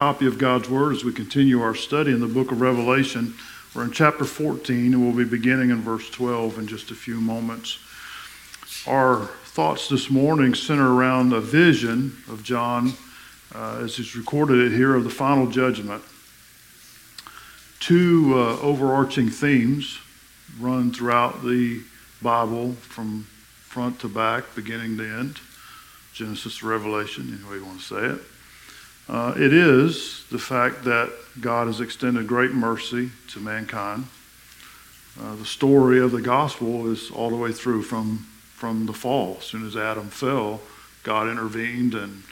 copy 0.00 0.28
of 0.28 0.38
God's 0.38 0.70
Word 0.70 0.94
as 0.94 1.02
we 1.02 1.12
continue 1.12 1.60
our 1.60 1.74
study 1.74 2.12
in 2.12 2.20
the 2.20 2.28
book 2.28 2.52
of 2.52 2.60
Revelation. 2.60 3.34
We're 3.74 3.82
in 3.82 3.90
chapter 3.90 4.24
14, 4.24 4.94
and 4.94 5.04
we'll 5.04 5.12
be 5.12 5.28
beginning 5.28 5.70
in 5.70 5.82
verse 5.82 6.08
12 6.10 6.56
in 6.56 6.68
just 6.68 6.92
a 6.92 6.94
few 6.94 7.20
moments. 7.20 7.80
Our 8.86 9.26
thoughts 9.26 9.88
this 9.88 10.08
morning 10.08 10.54
center 10.54 10.94
around 10.94 11.32
a 11.32 11.40
vision 11.40 12.16
of 12.28 12.44
John, 12.44 12.92
uh, 13.52 13.80
as 13.82 13.96
he's 13.96 14.14
recorded 14.14 14.70
it 14.70 14.76
here, 14.76 14.94
of 14.94 15.02
the 15.02 15.10
final 15.10 15.48
judgment. 15.48 16.04
Two 17.80 18.34
uh, 18.36 18.60
overarching 18.60 19.28
themes 19.28 19.98
run 20.60 20.92
throughout 20.92 21.42
the 21.42 21.82
Bible 22.22 22.74
from 22.74 23.26
front 23.62 23.98
to 23.98 24.08
back, 24.08 24.44
beginning 24.54 24.96
to 24.98 25.04
end. 25.04 25.40
Genesis 26.12 26.58
to 26.58 26.68
Revelation, 26.68 27.36
any 27.36 27.50
way 27.50 27.56
you 27.56 27.66
want 27.66 27.80
to 27.80 27.84
say 27.84 28.04
it. 28.14 28.37
Uh, 29.08 29.32
it 29.36 29.54
is 29.54 30.24
the 30.30 30.38
fact 30.38 30.84
that 30.84 31.10
God 31.40 31.66
has 31.66 31.80
extended 31.80 32.26
great 32.26 32.52
mercy 32.52 33.10
to 33.28 33.40
mankind. 33.40 34.04
Uh, 35.20 35.34
the 35.36 35.46
story 35.46 35.98
of 35.98 36.12
the 36.12 36.20
gospel 36.20 36.90
is 36.92 37.10
all 37.10 37.30
the 37.30 37.36
way 37.36 37.50
through 37.50 37.82
from, 37.82 38.26
from 38.54 38.86
the 38.86 38.92
fall. 38.92 39.36
As 39.38 39.44
soon 39.44 39.66
as 39.66 39.76
Adam 39.76 40.08
fell, 40.08 40.60
God 41.04 41.28
intervened 41.28 41.94
and 41.94 42.22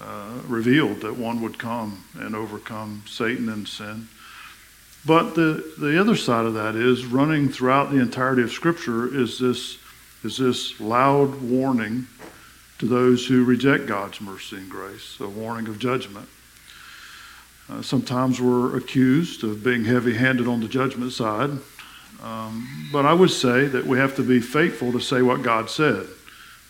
uh, 0.00 0.40
revealed 0.48 1.02
that 1.02 1.16
one 1.16 1.40
would 1.40 1.58
come 1.58 2.04
and 2.18 2.34
overcome 2.34 3.04
Satan 3.06 3.48
and 3.48 3.68
sin. 3.68 4.08
But 5.06 5.34
the, 5.34 5.72
the 5.78 6.00
other 6.00 6.16
side 6.16 6.46
of 6.46 6.54
that 6.54 6.74
is 6.74 7.06
running 7.06 7.48
throughout 7.48 7.90
the 7.92 8.00
entirety 8.00 8.42
of 8.42 8.50
Scripture 8.50 9.06
is 9.06 9.38
this, 9.38 9.78
is 10.24 10.36
this 10.36 10.80
loud 10.80 11.40
warning 11.42 12.08
to 12.84 12.90
those 12.90 13.26
who 13.26 13.44
reject 13.44 13.86
God's 13.86 14.20
mercy 14.20 14.56
and 14.56 14.68
grace, 14.68 15.18
a 15.18 15.26
warning 15.26 15.68
of 15.68 15.78
judgment. 15.78 16.28
Uh, 17.70 17.80
sometimes 17.80 18.42
we're 18.42 18.76
accused 18.76 19.42
of 19.42 19.64
being 19.64 19.86
heavy 19.86 20.14
handed 20.14 20.46
on 20.46 20.60
the 20.60 20.68
judgment 20.68 21.10
side, 21.10 21.50
um, 22.22 22.68
but 22.92 23.06
I 23.06 23.14
would 23.14 23.30
say 23.30 23.64
that 23.68 23.86
we 23.86 23.96
have 23.96 24.14
to 24.16 24.22
be 24.22 24.38
faithful 24.38 24.92
to 24.92 25.00
say 25.00 25.22
what 25.22 25.42
God 25.42 25.70
said. 25.70 26.06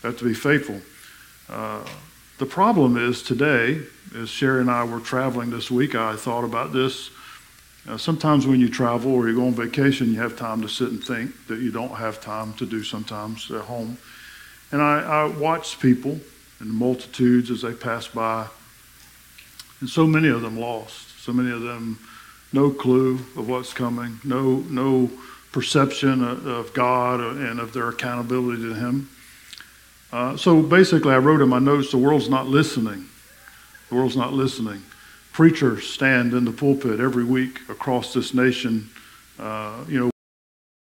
We 0.01 0.07
have 0.07 0.17
to 0.19 0.23
be 0.23 0.33
faithful. 0.33 0.79
Uh, 1.49 1.85
the 2.37 2.45
problem 2.45 2.95
is 2.95 3.21
today, 3.21 3.81
as 4.17 4.29
Sherry 4.29 4.61
and 4.61 4.71
I 4.71 4.85
were 4.85 5.01
traveling 5.01 5.49
this 5.49 5.69
week, 5.69 5.95
I 5.95 6.15
thought 6.15 6.45
about 6.45 6.71
this. 6.71 7.09
Uh, 7.89 7.97
sometimes 7.97 8.47
when 8.47 8.61
you 8.61 8.69
travel 8.69 9.13
or 9.13 9.27
you 9.27 9.35
go 9.35 9.47
on 9.47 9.53
vacation, 9.53 10.13
you 10.13 10.19
have 10.21 10.37
time 10.37 10.61
to 10.61 10.69
sit 10.69 10.91
and 10.91 11.03
think 11.03 11.47
that 11.47 11.59
you 11.59 11.71
don't 11.71 11.95
have 11.95 12.21
time 12.21 12.53
to 12.53 12.65
do 12.65 12.85
sometimes 12.85 13.51
at 13.51 13.61
home. 13.61 13.97
And 14.75 14.83
I, 14.83 14.99
I 14.99 15.25
watched 15.27 15.79
people 15.79 16.19
and 16.59 16.69
the 16.69 16.73
multitudes 16.73 17.49
as 17.49 17.61
they 17.61 17.71
passed 17.71 18.13
by, 18.13 18.45
and 19.79 19.87
so 19.87 20.05
many 20.05 20.27
of 20.27 20.41
them 20.41 20.59
lost. 20.59 21.17
So 21.17 21.31
many 21.31 21.49
of 21.49 21.61
them 21.61 21.97
no 22.51 22.71
clue 22.71 23.13
of 23.37 23.47
what's 23.47 23.71
coming, 23.73 24.19
no 24.25 24.65
no 24.69 25.09
perception 25.53 26.21
of, 26.21 26.45
of 26.45 26.73
God 26.73 27.21
and 27.21 27.61
of 27.61 27.71
their 27.71 27.87
accountability 27.87 28.63
to 28.63 28.73
Him. 28.73 29.09
Uh, 30.11 30.35
so 30.35 30.61
basically, 30.61 31.13
I 31.13 31.19
wrote 31.19 31.39
in 31.39 31.47
my 31.47 31.59
notes, 31.59 31.91
the 31.91 31.97
world's 31.97 32.27
not 32.27 32.47
listening. 32.47 33.05
The 33.87 33.95
world's 33.95 34.17
not 34.17 34.33
listening. 34.33 34.83
Preachers 35.31 35.87
stand 35.87 36.33
in 36.33 36.43
the 36.43 36.51
pulpit 36.51 36.99
every 36.99 37.23
week 37.23 37.61
across 37.69 38.13
this 38.13 38.33
nation. 38.33 38.89
Uh, 39.39 39.85
you 39.87 40.01
know, 40.01 40.09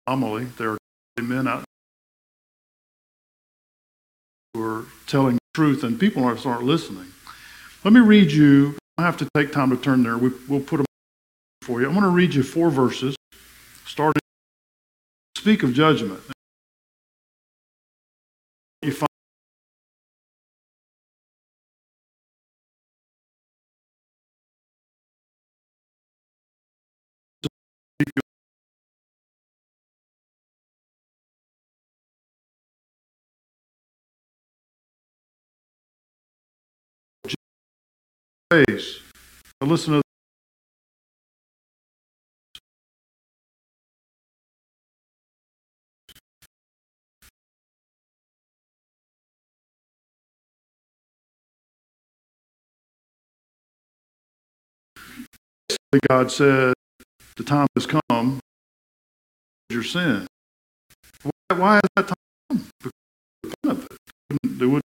anomaly. 0.06 0.44
There 0.56 0.70
are 0.70 0.78
men 1.20 1.48
out 1.48 1.64
who 4.55 4.62
are 4.62 4.84
telling 5.06 5.34
the 5.34 5.41
truth, 5.55 5.83
and 5.84 5.98
people 5.98 6.25
aren't, 6.25 6.45
aren't 6.45 6.64
listening. 6.64 7.06
Let 7.84 7.92
me 7.92 8.00
read 8.00 8.31
you. 8.31 8.77
I 8.98 9.03
have 9.03 9.17
to 9.19 9.28
take 9.34 9.53
time 9.53 9.70
to 9.70 9.77
turn 9.77 10.03
there. 10.03 10.19
We, 10.19 10.31
will 10.48 10.61
put 10.61 10.78
them 10.78 10.86
for 11.62 11.81
you. 11.81 11.86
I'm 11.86 11.95
going 11.95 12.05
to 12.05 12.11
read 12.11 12.34
you 12.34 12.42
four 12.42 12.70
verses, 12.70 13.17
starting. 13.86 14.20
Speak 15.36 15.62
of 15.62 15.73
judgment. 15.73 16.20
You 18.83 18.92
find 18.92 19.11
ways. 38.52 39.01
Now 39.61 39.68
listen 39.68 39.95
to 39.95 40.02
God 56.08 56.30
said, 56.30 56.74
the 57.36 57.45
time 57.45 57.67
has 57.74 57.86
come, 57.86 58.41
your 59.70 59.83
sin. 59.83 60.27
Why, 61.23 61.57
why 61.57 61.77
is 61.77 61.83
that 61.96 62.08
time? 62.08 62.67
Because 62.80 63.55
of 63.64 63.85
it. 63.85 64.58
They 64.58 64.67
wouldn't 64.67 64.92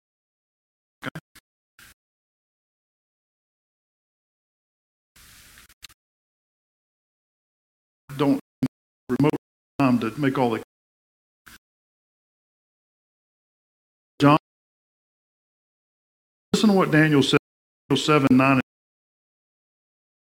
remote 9.10 9.36
time 9.78 9.98
to 9.98 10.12
make 10.20 10.38
all 10.38 10.50
the 10.50 10.62
John 14.20 14.38
listen 16.52 16.70
to 16.70 16.76
what 16.76 16.90
Daniel 16.90 17.22
said 17.22 17.38
Daniel 17.88 18.04
7 18.04 18.28
9 18.30 18.60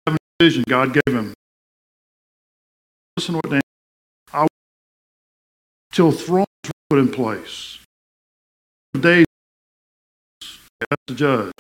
and 0.08 0.18
vision 0.40 0.64
God 0.68 0.94
gave 0.94 1.14
him. 1.14 1.34
Listen 3.18 3.34
to 3.34 3.38
what 3.38 3.50
Daniel 3.50 3.62
I 4.34 4.48
till 5.92 6.12
thrones 6.12 6.48
were 6.66 6.72
put 6.90 7.00
in 7.00 7.12
place. 7.12 7.80
Days 9.00 9.26
as 10.42 10.98
the 11.08 11.14
judge. 11.14 11.52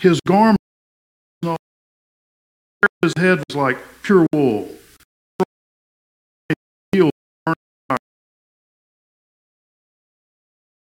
His 0.00 0.20
garment 0.20 0.58
his 3.04 3.12
head 3.18 3.42
was 3.48 3.56
like 3.56 3.78
pure 4.02 4.26
wool. 4.32 4.68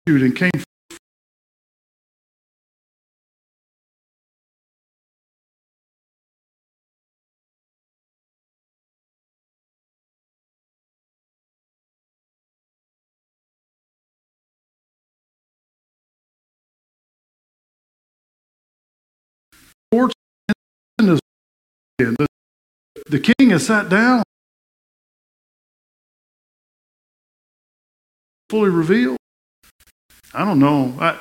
And 0.06 0.36
came 0.36 0.50
The, 21.98 22.26
the 23.06 23.20
king 23.20 23.50
has 23.50 23.66
sat 23.66 23.88
down, 23.88 24.22
fully 28.50 28.68
revealed. 28.68 29.16
I 30.34 30.44
don't 30.44 30.58
know. 30.58 30.92
I, 30.98 31.18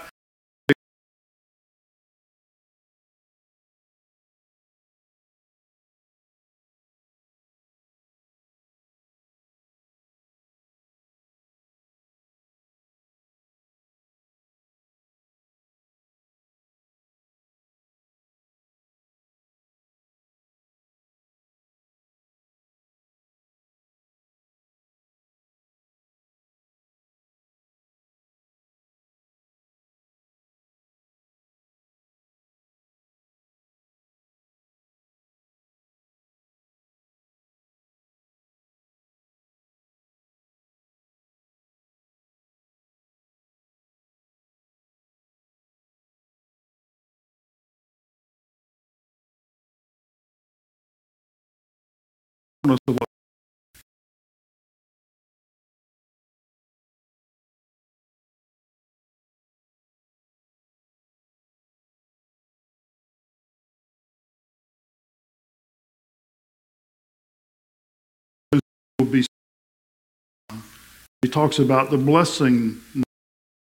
He 71.21 71.29
talks 71.29 71.59
about 71.59 71.89
the 71.89 71.97
blessing, 71.97 72.81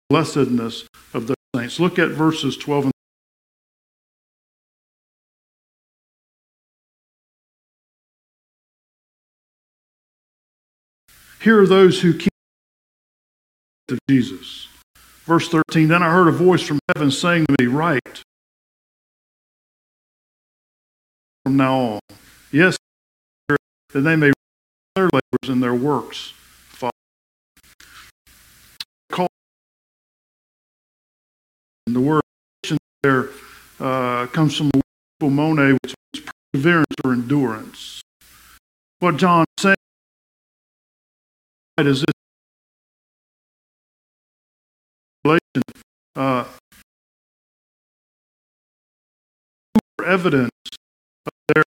blessedness 0.10 0.88
of 1.14 1.28
the 1.28 1.36
saints. 1.56 1.80
Look 1.80 2.00
at 2.00 2.10
verses 2.10 2.58
12 2.58 2.86
and 2.86 2.94
Here 11.48 11.62
are 11.62 11.66
those 11.66 12.02
who 12.02 12.14
keep 12.14 12.34
of 13.88 14.00
Jesus. 14.10 14.68
Verse 15.24 15.48
13 15.48 15.88
Then 15.88 16.04
I 16.04 16.12
heard 16.12 16.28
a 16.28 16.32
voice 16.34 16.62
from 16.62 16.78
heaven 16.94 17.10
saying 17.10 17.46
to 17.46 17.56
me, 17.58 17.68
Write 17.68 18.22
from 21.46 21.56
now 21.56 21.78
on. 21.78 22.00
Yes, 22.52 22.76
that 23.48 23.60
they 23.94 24.18
may 24.18 24.34
their 24.98 25.06
labors 25.06 25.48
and 25.48 25.64
their 25.64 25.74
works 25.74 26.34
follow. 26.68 26.92
The 31.86 32.02
word 32.02 32.22
there 33.04 33.30
uh, 33.80 34.26
comes 34.34 34.58
from 34.58 34.70
mone, 35.22 35.78
which 35.82 35.96
means 36.14 36.30
perseverance 36.52 36.96
or 37.06 37.14
endurance. 37.14 38.02
What 39.00 39.16
John 39.16 39.46
said 39.58 39.78
is 41.86 42.02
this 42.02 42.14
uh, 46.16 46.46
evidence 50.04 50.50
of 51.26 51.32
their 51.54 51.64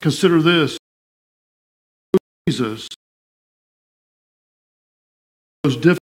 Consider 0.00 0.42
this 0.42 0.78
Jesus 2.46 2.88
was 5.64 5.76
different 5.76 5.98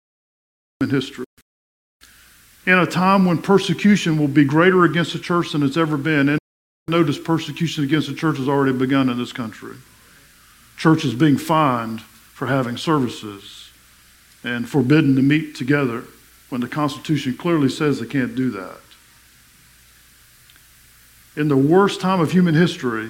in 0.82 0.90
history. 0.90 1.26
In 2.66 2.78
a 2.78 2.86
time 2.86 3.26
when 3.26 3.42
persecution 3.42 4.18
will 4.18 4.28
be 4.28 4.46
greater 4.46 4.86
against 4.86 5.14
the 5.14 5.20
church 5.20 5.52
than 5.52 5.64
it's 5.64 5.78
ever 5.78 5.98
been. 5.98 6.30
And 6.30 6.41
notice 6.92 7.18
persecution 7.18 7.84
against 7.84 8.08
the 8.08 8.14
church 8.14 8.38
has 8.38 8.48
already 8.48 8.78
begun 8.78 9.10
in 9.10 9.18
this 9.18 9.34
country. 9.34 9.76
Churches 10.78 11.14
being 11.14 11.38
fined 11.38 12.02
for 12.02 12.48
having 12.48 12.78
services 12.78 13.70
and 14.44 14.70
forbidden 14.70 15.16
to 15.16 15.22
meet 15.22 15.56
together 15.56 16.04
when 16.50 16.62
the 16.62 16.68
Constitution 16.68 17.36
clearly 17.36 17.70
says 17.70 18.00
they 18.00 18.06
can't 18.06 18.36
do 18.36 18.52
that. 18.52 18.78
In 21.36 21.48
the 21.48 21.58
worst 21.58 22.02
time 22.02 22.20
of 22.20 22.32
human 22.32 22.56
history, 22.56 23.10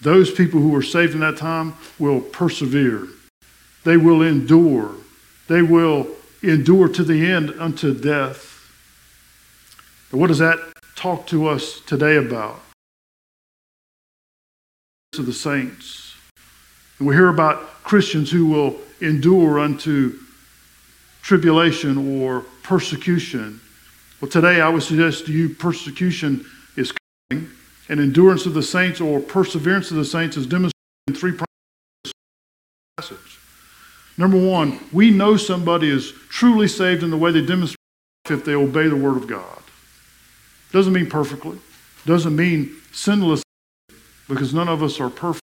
those 0.00 0.30
people 0.30 0.60
who 0.60 0.68
were 0.68 0.82
saved 0.82 1.14
in 1.14 1.20
that 1.20 1.36
time 1.36 1.74
will 1.98 2.20
persevere. 2.20 3.08
They 3.84 3.96
will 3.96 4.22
endure. 4.22 4.94
They 5.48 5.62
will 5.62 6.08
endure 6.42 6.88
to 6.88 7.02
the 7.02 7.26
end 7.26 7.54
unto 7.58 7.98
death. 7.98 8.52
But 10.10 10.18
what 10.18 10.28
does 10.28 10.38
that 10.38 10.58
talk 10.94 11.26
to 11.28 11.48
us 11.48 11.80
today 11.80 12.16
about? 12.16 12.60
To 15.16 15.22
the 15.22 15.32
saints. 15.32 16.14
And 16.98 17.08
we 17.08 17.14
hear 17.14 17.28
about 17.28 17.82
Christians 17.82 18.30
who 18.30 18.44
will 18.44 18.76
endure 19.00 19.58
unto 19.58 20.18
tribulation 21.22 22.20
or 22.20 22.42
persecution. 22.62 23.58
Well, 24.20 24.30
today 24.30 24.60
I 24.60 24.68
would 24.68 24.82
suggest 24.82 25.24
to 25.26 25.32
you 25.32 25.54
persecution 25.54 26.44
is 26.76 26.92
coming 27.30 27.48
and 27.88 27.98
endurance 27.98 28.44
of 28.44 28.52
the 28.52 28.62
saints 28.62 29.00
or 29.00 29.20
perseverance 29.20 29.90
of 29.90 29.96
the 29.96 30.04
saints 30.04 30.36
is 30.36 30.46
demonstrated 30.46 30.74
in 31.06 31.14
three 31.14 31.32
passages. 32.98 33.38
Number 34.18 34.38
one, 34.38 34.80
we 34.92 35.10
know 35.10 35.38
somebody 35.38 35.88
is 35.88 36.12
truly 36.28 36.68
saved 36.68 37.02
in 37.02 37.10
the 37.10 37.16
way 37.16 37.30
they 37.30 37.44
demonstrate 37.44 37.78
if 38.28 38.44
they 38.44 38.54
obey 38.54 38.88
the 38.88 38.96
word 38.96 39.16
of 39.16 39.26
God. 39.26 39.62
Doesn't 40.72 40.92
mean 40.92 41.08
perfectly, 41.08 41.58
doesn't 42.04 42.36
mean 42.36 42.76
sinless, 42.92 43.45
because 44.28 44.54
none 44.54 44.68
of 44.68 44.82
us 44.82 45.00
are 45.00 45.10
perfect. 45.10 45.42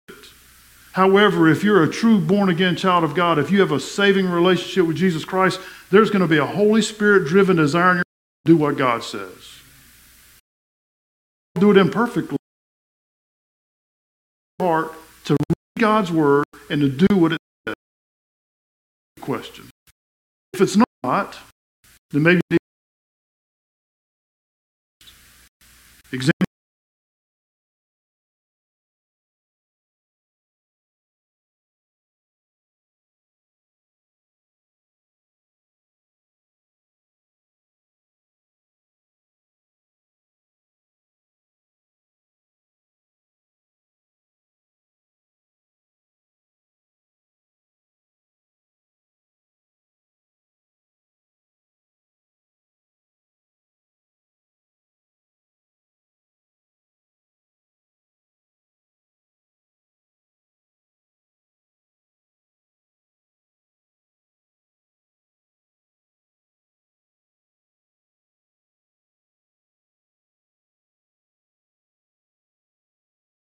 However, 0.93 1.49
if 1.49 1.63
you're 1.63 1.83
a 1.83 1.89
true 1.89 2.19
born 2.19 2.49
again 2.49 2.75
child 2.75 3.03
of 3.03 3.15
God, 3.15 3.37
if 3.37 3.51
you 3.51 3.59
have 3.59 3.71
a 3.71 3.79
saving 3.79 4.29
relationship 4.29 4.87
with 4.87 4.95
Jesus 4.95 5.25
Christ, 5.25 5.59
there's 5.91 6.09
going 6.09 6.21
to 6.21 6.27
be 6.27 6.37
a 6.37 6.45
Holy 6.45 6.81
Spirit 6.81 7.27
driven 7.27 7.57
desire 7.57 7.91
in 7.91 7.95
your 7.97 8.03
to 8.03 8.53
do 8.53 8.57
what 8.57 8.77
God 8.77 9.03
says 9.03 9.55
do 11.59 11.71
it 11.71 11.77
imperfectly. 11.77 12.37
Part 14.59 14.93
to 15.25 15.33
read 15.33 15.79
God's 15.79 16.11
word 16.11 16.45
and 16.69 16.81
to 16.81 16.89
do 16.89 17.17
what 17.17 17.33
it 17.33 17.39
says. 17.67 17.75
Question. 19.21 19.69
If 20.53 20.61
it's 20.61 20.77
not, 21.03 21.37
then 22.11 22.23
maybe 22.23 22.41
examine 26.11 26.44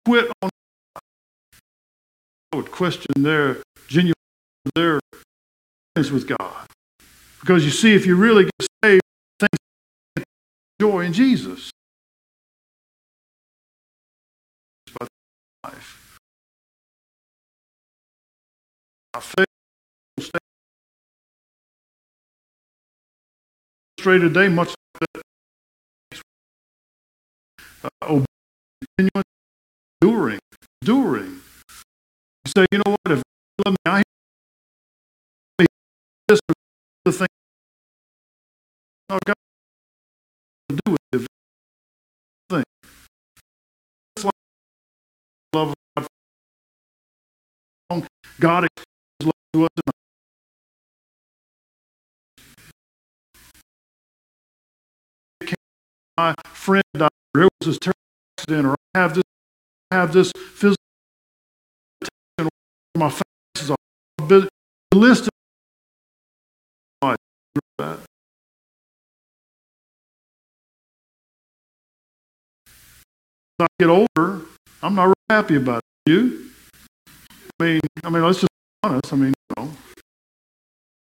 quit 0.05 0.31
on 0.41 0.49
I 2.53 2.57
would 2.57 2.71
question 2.71 3.23
their 3.23 3.57
genuine 3.87 4.13
their 4.75 4.99
with 5.95 6.27
God. 6.27 6.67
Because 7.41 7.65
you 7.65 7.71
see, 7.71 7.93
if 7.93 8.05
you 8.05 8.15
really 8.15 8.45
get 8.45 8.67
saved, 8.83 9.01
things 9.39 10.25
joy 10.79 11.01
in 11.01 11.13
Jesus. 11.13 11.71
Life. 15.63 16.19
I 19.13 19.19
fail 19.19 19.45
today, 24.19 24.47
much. 24.47 24.73
Uh, 28.01 28.23
enduring, 30.05 30.39
enduring. 30.83 31.41
You 32.45 32.51
say, 32.55 32.65
you 32.71 32.77
know 32.77 32.91
what? 32.91 33.11
If 33.11 33.17
you 33.17 33.63
love 33.65 33.73
me, 33.73 33.77
I 33.87 34.03
me 35.59 35.65
this 36.27 36.39
or 36.47 36.53
the 37.05 37.11
thing. 37.11 37.27
Oh, 39.09 39.17
God, 39.25 39.35
to 40.69 40.75
do 40.75 40.91
with 40.91 41.23
it. 41.23 41.27
Thing. 42.49 42.63
It's 44.15 44.25
like 44.25 44.33
love 45.53 45.73
of 45.97 46.07
God. 47.89 48.07
God 48.39 48.65
expresses 48.65 48.85
love 49.23 49.33
to 49.53 49.65
us 49.65 49.69
my 56.17 56.33
friend 56.45 56.83
died, 56.93 57.09
or 57.35 57.41
it 57.41 57.49
was 57.65 57.75
a 57.75 57.79
terrible 57.79 57.99
accident, 58.37 58.67
or 58.67 58.75
I 58.93 58.99
have 58.99 59.15
this 59.15 59.23
have 59.91 60.13
this 60.13 60.31
physical 60.53 60.75
my 62.97 63.09
face 63.09 63.21
is 63.59 63.71
off. 63.71 63.77
The 64.17 64.47
list 64.93 65.23
of 65.23 65.29
that. 67.77 67.99
I 73.59 73.67
get 73.79 73.89
older, 73.89 74.41
I'm 74.81 74.95
not 74.95 75.05
really 75.05 75.15
happy 75.29 75.55
about 75.55 75.81
it. 76.05 76.11
You? 76.11 76.49
I 77.59 77.63
mean, 77.63 77.81
I 78.03 78.09
mean, 78.09 78.23
let's 78.23 78.41
just 78.41 78.49
be 78.49 78.89
honest. 78.89 79.13
I 79.13 79.15
mean, 79.15 79.33
you 79.57 79.63
know, 79.63 79.71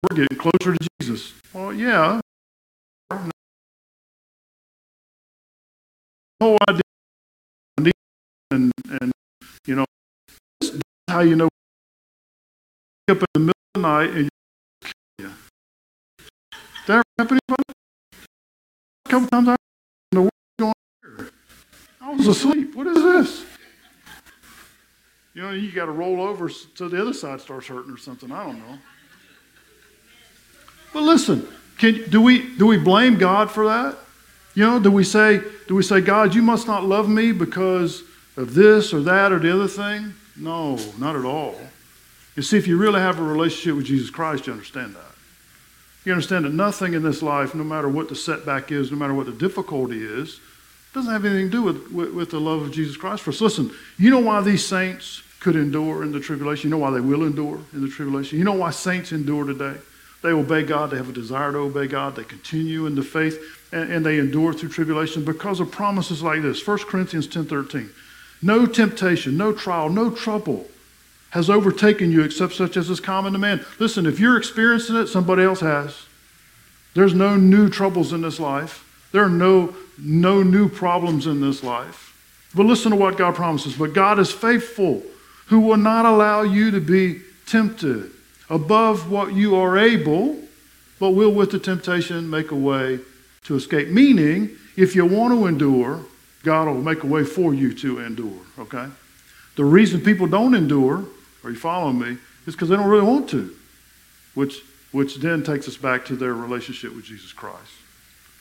we're 0.04 0.18
getting 0.18 0.38
closer 0.38 0.76
to 0.76 0.88
Jesus. 1.00 1.34
Well, 1.54 1.74
yeah. 1.74 2.20
The 3.10 3.32
whole 6.42 6.58
idea, 6.70 6.82
and 8.52 8.72
and 9.02 9.12
you 9.66 9.76
know, 9.76 9.86
that's 10.62 10.78
how 11.10 11.22
you 11.22 11.36
know. 11.36 11.50
Up 13.08 13.18
in 13.18 13.26
the 13.34 13.40
middle 13.40 13.54
of 13.76 13.82
the 13.82 13.82
night 13.82 14.10
and 14.12 14.30
you. 15.20 15.32
That 16.88 16.94
ever 16.94 17.04
happen 17.20 17.38
to 17.38 17.42
anybody? 17.50 17.64
A 19.06 19.10
couple 19.10 19.28
times 19.28 19.48
I 19.50 19.56
world 20.20 20.30
going 20.60 20.74
here. 21.04 21.32
I 22.02 22.14
was 22.14 22.28
asleep. 22.28 22.76
What 22.76 22.88
is 22.88 23.02
this? 23.02 23.46
You 25.34 25.42
know, 25.42 25.52
you 25.52 25.72
got 25.72 25.86
to 25.86 25.92
roll 25.92 26.22
over 26.22 26.50
so 26.50 26.88
the 26.88 27.02
other 27.02 27.14
side 27.14 27.42
starts 27.42 27.68
hurting 27.68 27.92
or 27.92 27.98
something. 27.98 28.32
I 28.32 28.46
don't 28.46 28.60
know. 28.60 28.80
But 30.94 31.04
listen, 31.04 31.48
can, 31.78 32.10
do 32.10 32.22
we 32.22 32.56
do 32.56 32.66
we 32.66 32.78
blame 32.78 33.18
God 33.18 33.52
for 33.52 33.66
that? 33.66 33.98
You 34.54 34.64
know, 34.64 34.80
do 34.80 34.90
we 34.90 35.04
say 35.04 35.42
do 35.68 35.76
we 35.76 35.84
say 35.84 36.02
God, 36.02 36.34
you 36.34 36.42
must 36.42 36.68
not 36.68 36.86
love 36.86 37.10
me 37.10 37.34
because 37.34 38.04
of 38.38 38.54
this 38.54 38.94
or 38.94 39.02
that 39.02 39.32
or 39.32 39.40
the 39.40 39.54
other 39.54 39.68
thing? 39.68 40.14
No, 40.36 40.78
not 40.98 41.16
at 41.16 41.26
all. 41.26 41.56
You 42.36 42.44
see, 42.44 42.58
if 42.58 42.68
you 42.68 42.78
really 42.78 43.00
have 43.00 43.20
a 43.20 43.24
relationship 43.24 43.78
with 43.78 43.86
Jesus 43.86 44.10
Christ, 44.10 44.48
you 44.48 44.54
understand 44.54 44.96
that. 44.96 45.02
You 46.04 46.12
understand 46.12 46.46
that 46.46 46.54
nothing 46.54 46.94
in 46.94 47.02
this 47.02 47.22
life, 47.22 47.56
no 47.56 47.64
matter 47.64 47.90
what 47.90 48.10
the 48.10 48.16
setback 48.16 48.72
is, 48.72 48.92
no 48.92 48.98
matter 48.98 49.14
what 49.14 49.26
the 49.26 49.32
difficulty 49.32 50.04
is, 50.04 50.40
doesn't 50.94 51.12
have 51.12 51.26
anything 51.26 51.48
to 51.48 51.52
do 51.52 51.62
with, 51.64 51.92
with, 51.92 52.14
with 52.14 52.32
the 52.32 52.40
love 52.40 52.62
of 52.62 52.72
Jesus 52.72 52.96
Christ 52.96 53.24
for 53.24 53.32
us. 53.32 53.42
Listen, 53.42 53.72
you 53.98 54.10
know 54.10 54.20
why 54.20 54.42
these 54.42 54.66
saints 54.66 55.24
could 55.40 55.56
endure 55.56 56.04
in 56.04 56.12
the 56.12 56.20
tribulation? 56.20 56.70
You 56.70 56.76
know 56.76 56.82
why 56.82 56.92
they 56.92 57.02
will 57.02 57.24
endure 57.24 57.60
in 57.74 57.82
the 57.82 57.90
tribulation? 57.90 58.38
You 58.38 58.46
know 58.46 58.54
why 58.54 58.72
saints 58.72 59.12
endure 59.12 59.46
today? 59.46 59.76
They 60.22 60.30
obey 60.30 60.64
God. 60.64 60.92
They 60.92 60.98
have 60.98 61.10
a 61.10 61.14
desire 61.14 61.52
to 61.52 61.60
obey 61.60 61.88
God. 61.88 62.16
They 62.16 62.24
continue 62.24 62.86
in 62.86 62.96
the 62.96 63.04
faith, 63.04 63.40
and, 63.72 63.92
and 63.92 64.06
they 64.06 64.20
endure 64.20 64.54
through 64.54 64.70
tribulation 64.70 65.24
because 65.24 65.60
of 65.60 65.70
promises 65.72 66.24
like 66.24 66.42
this. 66.42 66.66
1 66.66 66.80
Corinthians 66.80 67.28
10 67.28 67.46
13. 67.46 67.90
No 68.42 68.66
temptation, 68.66 69.38
no 69.38 69.54
trial, 69.54 69.90
no 69.90 70.12
trouble 70.12 70.68
has 71.36 71.50
overtaken 71.50 72.12
you 72.14 72.24
except 72.24 72.54
such 72.54 72.78
as 72.78 72.90
is 72.90 73.02
common 73.02 73.34
to 73.34 73.40
man. 73.40 73.66
Listen, 73.78 74.06
if 74.06 74.22
you're 74.22 74.38
experiencing 74.38 74.96
it, 74.96 75.08
somebody 75.08 75.44
else 75.44 75.60
has. 75.60 76.06
There's 76.94 77.14
no 77.14 77.36
new 77.36 77.70
troubles 77.70 78.14
in 78.14 78.22
this 78.22 78.40
life. 78.40 78.86
There 79.12 79.22
are 79.22 79.30
no, 79.30 79.76
no 79.98 80.44
new 80.44 80.70
problems 80.70 81.28
in 81.28 81.42
this 81.42 81.62
life. 81.62 82.14
But 82.56 82.66
listen 82.66 82.92
to 82.92 82.98
what 82.98 83.18
God 83.18 83.36
promises. 83.36 83.76
But 83.76 83.94
God 83.94 84.18
is 84.18 84.32
faithful, 84.32 85.04
who 85.48 85.60
will 85.60 85.78
not 85.78 86.06
allow 86.06 86.44
you 86.44 86.72
to 86.72 86.80
be 86.80 87.20
tempted 87.46 88.12
above 88.50 89.12
what 89.12 89.34
you 89.34 89.58
are 89.58 89.78
able, 89.78 90.40
but 91.00 91.12
will 91.12 91.34
with 91.34 91.52
the 91.52 91.60
temptation 91.60 92.30
make 92.30 92.52
a 92.52 92.56
way 92.56 93.00
to 93.44 93.56
escape. 93.56 93.90
Meaning, 93.90 94.52
if 94.78 94.96
you 94.96 95.06
want 95.06 95.34
to 95.34 95.48
endure, 95.48 96.06
God 96.46 96.68
will 96.68 96.82
make 96.82 97.04
a 97.04 97.08
way 97.08 97.24
for 97.24 97.54
you 97.54 97.74
to 97.74 98.00
endure, 98.00 98.40
okay? 98.58 98.88
The 99.56 99.66
reason 99.66 100.00
people 100.00 100.28
don't 100.28 100.54
endure, 100.54 101.06
are 101.44 101.50
you 101.50 101.56
following 101.56 102.00
me, 102.00 102.18
is 102.46 102.56
because 102.56 102.70
they 102.70 102.76
don't 102.76 102.88
really 102.88 103.06
want 103.06 103.30
to, 103.32 103.54
which, 104.36 104.62
which 104.92 105.18
then 105.18 105.44
takes 105.44 105.68
us 105.68 105.76
back 105.76 106.06
to 106.06 106.16
their 106.16 106.34
relationship 106.34 106.96
with 106.96 107.06
Jesus 107.06 107.34
Christ. 107.34 107.72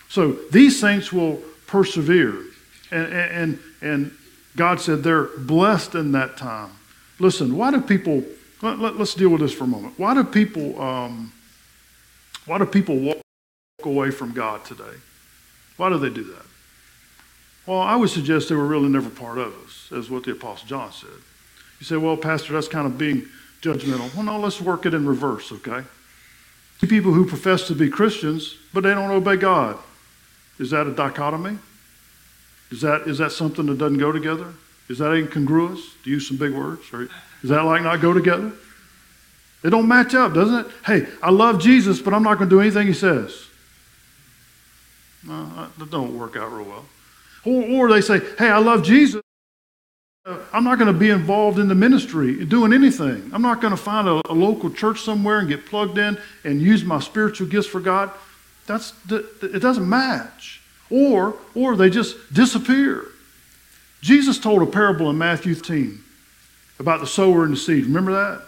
So 0.09 0.33
these 0.53 0.79
saints 0.79 1.13
will 1.13 1.43
persevere. 1.67 2.43
And, 2.91 3.13
and, 3.13 3.59
and 3.81 4.17
God 4.57 4.81
said 4.81 5.03
they're 5.03 5.31
blessed 5.39 5.95
in 5.95 6.13
that 6.13 6.37
time. 6.37 6.71
Listen, 7.19 7.57
why 7.57 7.71
do 7.71 7.81
people 7.81 8.23
let, 8.63 8.79
us 8.81 9.15
let, 9.15 9.19
deal 9.19 9.31
with 9.31 9.41
this 9.41 9.53
for 9.53 9.65
a 9.65 9.67
moment. 9.67 9.99
Why 9.99 10.15
do 10.15 10.25
people 10.25 10.81
um, 10.81 11.33
why 12.47 12.59
do 12.59 12.67
people 12.67 12.99
walk 12.99 13.21
away 13.83 14.11
from 14.11 14.33
God 14.33 14.65
today? 14.65 14.97
Why 15.77 15.89
do 15.89 15.99
they 15.99 16.11
do 16.11 16.25
that? 16.25 16.47
Well, 17.67 17.81
I 17.81 17.97
would 17.97 18.11
suggest 18.11 18.49
they 18.49 18.55
were 18.55 18.67
really 18.67 18.89
never 18.89 19.09
part 19.09 19.39
of 19.39 19.55
us, 19.65 19.91
as 19.93 20.11
what 20.11 20.25
the 20.25 20.33
Apostle 20.33 20.69
John 20.69 20.93
said. 20.93 21.09
You 21.81 21.87
say, 21.87 21.97
well, 21.97 22.17
Pastor, 22.17 22.53
that's 22.53 22.69
kind 22.69 22.87
of 22.87 22.99
being 22.99 23.27
judgmental. 23.63 24.15
Well, 24.15 24.25
no, 24.25 24.39
let's 24.39 24.61
work 24.61 24.85
it 24.87 24.95
in 24.95 25.07
reverse, 25.07 25.51
okay? 25.53 25.85
People 26.81 27.13
who 27.13 27.25
profess 27.25 27.67
to 27.69 27.75
be 27.75 27.89
Christians, 27.89 28.57
but 28.75 28.83
they 28.83 28.91
don't 28.91 29.11
obey 29.11 29.37
God. 29.37 29.79
Is 30.59 30.71
that 30.71 30.87
a 30.87 30.93
dichotomy? 30.93 31.59
Is 32.71 32.83
that, 32.83 33.03
is 33.03 33.19
that 33.19 33.33
something 33.33 33.65
that 33.67 33.79
doesn't 33.79 33.99
go 33.99 34.13
together? 34.13 34.53
Is 34.89 34.99
that 34.99 35.13
incongruous? 35.15 35.81
To 36.05 36.11
use 36.11 36.29
some 36.29 36.37
big 36.37 36.53
words? 36.53 36.83
Or 36.93 37.09
does 37.41 37.51
that 37.51 37.63
like 37.63 37.83
not 37.83 38.03
go 38.03 38.13
together? 38.13 38.53
It 39.63 39.71
don't 39.71 39.89
match 39.89 40.15
up, 40.15 40.35
doesn't 40.35 40.67
it? 40.67 40.73
Hey, 40.85 41.07
I 41.23 41.31
love 41.31 41.59
Jesus, 41.59 42.01
but 42.01 42.13
I'm 42.13 42.23
not 42.23 42.37
going 42.37 42.51
to 42.51 42.57
do 42.57 42.61
anything 42.61 42.87
he 42.87 42.93
says. 42.93 43.47
No, 45.27 45.71
that 45.79 45.91
don't 45.91 46.19
work 46.19 46.37
out 46.37 46.53
real 46.53 46.67
well. 46.67 46.85
Or, 47.45 47.63
or 47.63 47.91
they 47.91 48.01
say, 48.01 48.21
hey, 48.39 48.49
I 48.49 48.59
love 48.59 48.83
Jesus. 48.83 49.21
I'm 50.55 50.65
not 50.65 50.79
going 50.79 50.93
to 50.93 50.99
be 50.99 51.11
involved 51.11 51.59
in 51.59 51.69
the 51.69 51.75
ministry, 51.75 52.47
doing 52.47 52.73
anything. 52.73 53.31
I'm 53.35 53.43
not 53.43 53.61
going 53.61 53.73
to 53.73 53.77
find 53.77 54.09
a, 54.09 54.23
a, 54.31 54.33
local 54.33 54.71
church 54.71 55.03
somewhere 55.03 55.41
and 55.41 55.49
get 55.49 55.67
plugged 55.67 55.99
in 55.99 56.17
and 56.45 56.63
use 56.63 56.83
my 56.83 56.99
spiritual 56.99 57.47
gifts 57.47 57.67
for 57.67 57.79
God. 57.79 58.11
That's 58.67 58.95
it 59.11 59.61
doesn't 59.61 59.87
match. 59.87 60.63
Or 60.89 61.37
or 61.55 61.77
they 61.77 61.91
just 61.91 62.33
disappear. 62.33 63.05
Jesus 64.01 64.39
told 64.39 64.63
a 64.63 64.67
parable 64.67 65.11
in 65.11 65.19
Matthew 65.19 65.55
10 65.55 66.03
about 66.79 67.01
the 67.01 67.07
sower 67.07 67.45
and 67.45 67.53
the 67.53 67.59
seed. 67.59 67.85
Remember 67.85 68.13
that? 68.13 68.43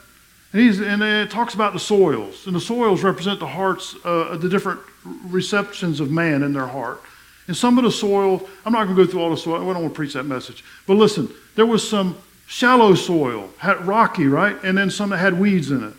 And, 0.53 0.61
he's, 0.62 0.81
and 0.81 1.03
it 1.03 1.31
talks 1.31 1.55
about 1.55 1.73
the 1.73 1.79
soils. 1.79 2.47
And 2.47 2.55
the 2.55 2.61
soils 2.61 3.03
represent 3.03 3.41
the 3.41 3.47
hearts, 3.47 3.97
uh, 4.05 4.37
the 4.37 4.49
different 4.49 4.81
receptions 5.05 6.00
of 6.00 6.11
man 6.11 6.43
in 6.43 6.53
their 6.53 6.67
heart. 6.67 7.03
And 7.47 7.57
some 7.57 7.79
of 7.79 7.85
the 7.85 7.93
soil, 7.93 8.49
I'm 8.65 8.73
not 8.73 8.85
going 8.85 8.97
to 8.97 9.05
go 9.05 9.11
through 9.11 9.21
all 9.21 9.31
the 9.31 9.37
soil. 9.37 9.57
I 9.57 9.59
don't 9.73 9.83
want 9.83 9.95
to 9.95 9.97
preach 9.97 10.15
that 10.15 10.25
message. 10.25 10.65
But 10.87 10.95
listen, 10.95 11.33
there 11.55 11.67
was 11.67 11.88
some 11.88 12.19
shallow 12.47 12.95
soil, 12.95 13.50
had 13.59 13.87
rocky, 13.87 14.26
right? 14.26 14.57
And 14.65 14.76
then 14.76 14.91
some 14.91 15.11
that 15.11 15.19
had 15.19 15.38
weeds 15.38 15.71
in 15.71 15.85
it. 15.85 15.95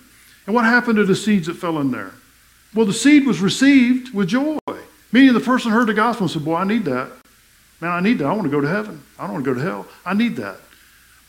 And 0.46 0.56
what 0.56 0.66
happened 0.66 0.98
to 0.98 1.06
the 1.06 1.16
seeds 1.16 1.48
that 1.48 1.56
fell 1.56 1.80
in 1.80 1.92
there? 1.92 2.12
Well, 2.74 2.86
the 2.86 2.94
seed 2.94 3.26
was 3.26 3.40
received 3.40 4.14
with 4.14 4.30
joy. 4.30 4.58
Meaning 5.12 5.34
the 5.34 5.40
person 5.40 5.72
heard 5.72 5.88
the 5.88 5.94
gospel 5.94 6.26
and 6.26 6.32
said, 6.32 6.44
Boy, 6.44 6.56
I 6.56 6.64
need 6.64 6.86
that. 6.86 7.10
Man, 7.80 7.92
I 7.92 8.00
need 8.00 8.20
that. 8.20 8.26
I 8.26 8.32
want 8.32 8.44
to 8.44 8.50
go 8.50 8.62
to 8.62 8.68
heaven. 8.68 9.02
I 9.18 9.24
don't 9.24 9.34
want 9.34 9.46
to 9.46 9.54
go 9.54 9.60
to 9.60 9.66
hell. 9.66 9.88
I 10.06 10.14
need 10.14 10.36
that. 10.38 10.58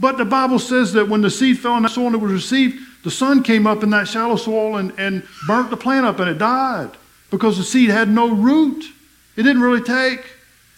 But 0.00 0.16
the 0.16 0.24
Bible 0.24 0.58
says 0.58 0.92
that 0.92 1.08
when 1.08 1.22
the 1.22 1.30
seed 1.30 1.58
fell 1.58 1.76
in 1.76 1.82
that 1.82 1.90
soil 1.90 2.06
and 2.06 2.14
it 2.14 2.20
was 2.20 2.32
received, 2.32 2.78
the 3.04 3.10
sun 3.10 3.42
came 3.42 3.66
up 3.66 3.82
in 3.82 3.90
that 3.90 4.08
shallow 4.08 4.36
soil 4.36 4.76
and, 4.76 4.92
and 4.98 5.26
burnt 5.46 5.70
the 5.70 5.76
plant 5.76 6.06
up 6.06 6.18
and 6.20 6.30
it 6.30 6.38
died 6.38 6.90
because 7.30 7.58
the 7.58 7.64
seed 7.64 7.90
had 7.90 8.08
no 8.08 8.32
root. 8.32 8.84
It 9.38 9.44
didn't 9.44 9.62
really 9.62 9.80
take. 9.80 10.26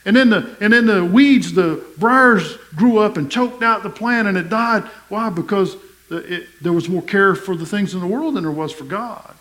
And 0.05 0.15
then 0.15 0.29
the 0.29 0.57
and 0.61 0.73
then 0.73 0.87
the 0.87 1.05
weeds, 1.05 1.55
the 1.55 1.83
briars 1.97 2.59
grew 2.77 2.99
up 2.99 3.17
and 3.17 3.31
choked 3.31 3.63
out 3.63 3.83
the 3.83 3.91
plant 3.91 4.29
and 4.29 4.37
it 4.37 4.51
died. 4.51 4.85
Why? 5.09 5.31
Because 5.31 5.77
it, 6.11 6.47
there 6.61 6.73
was 6.73 6.89
more 6.89 7.03
care 7.03 7.35
for 7.35 7.57
the 7.57 7.65
things 7.65 7.95
in 7.95 8.01
the 8.01 8.07
world 8.07 8.35
than 8.35 8.45
there 8.45 8.53
was 8.53 8.71
for 8.71 8.85
God. 8.85 9.35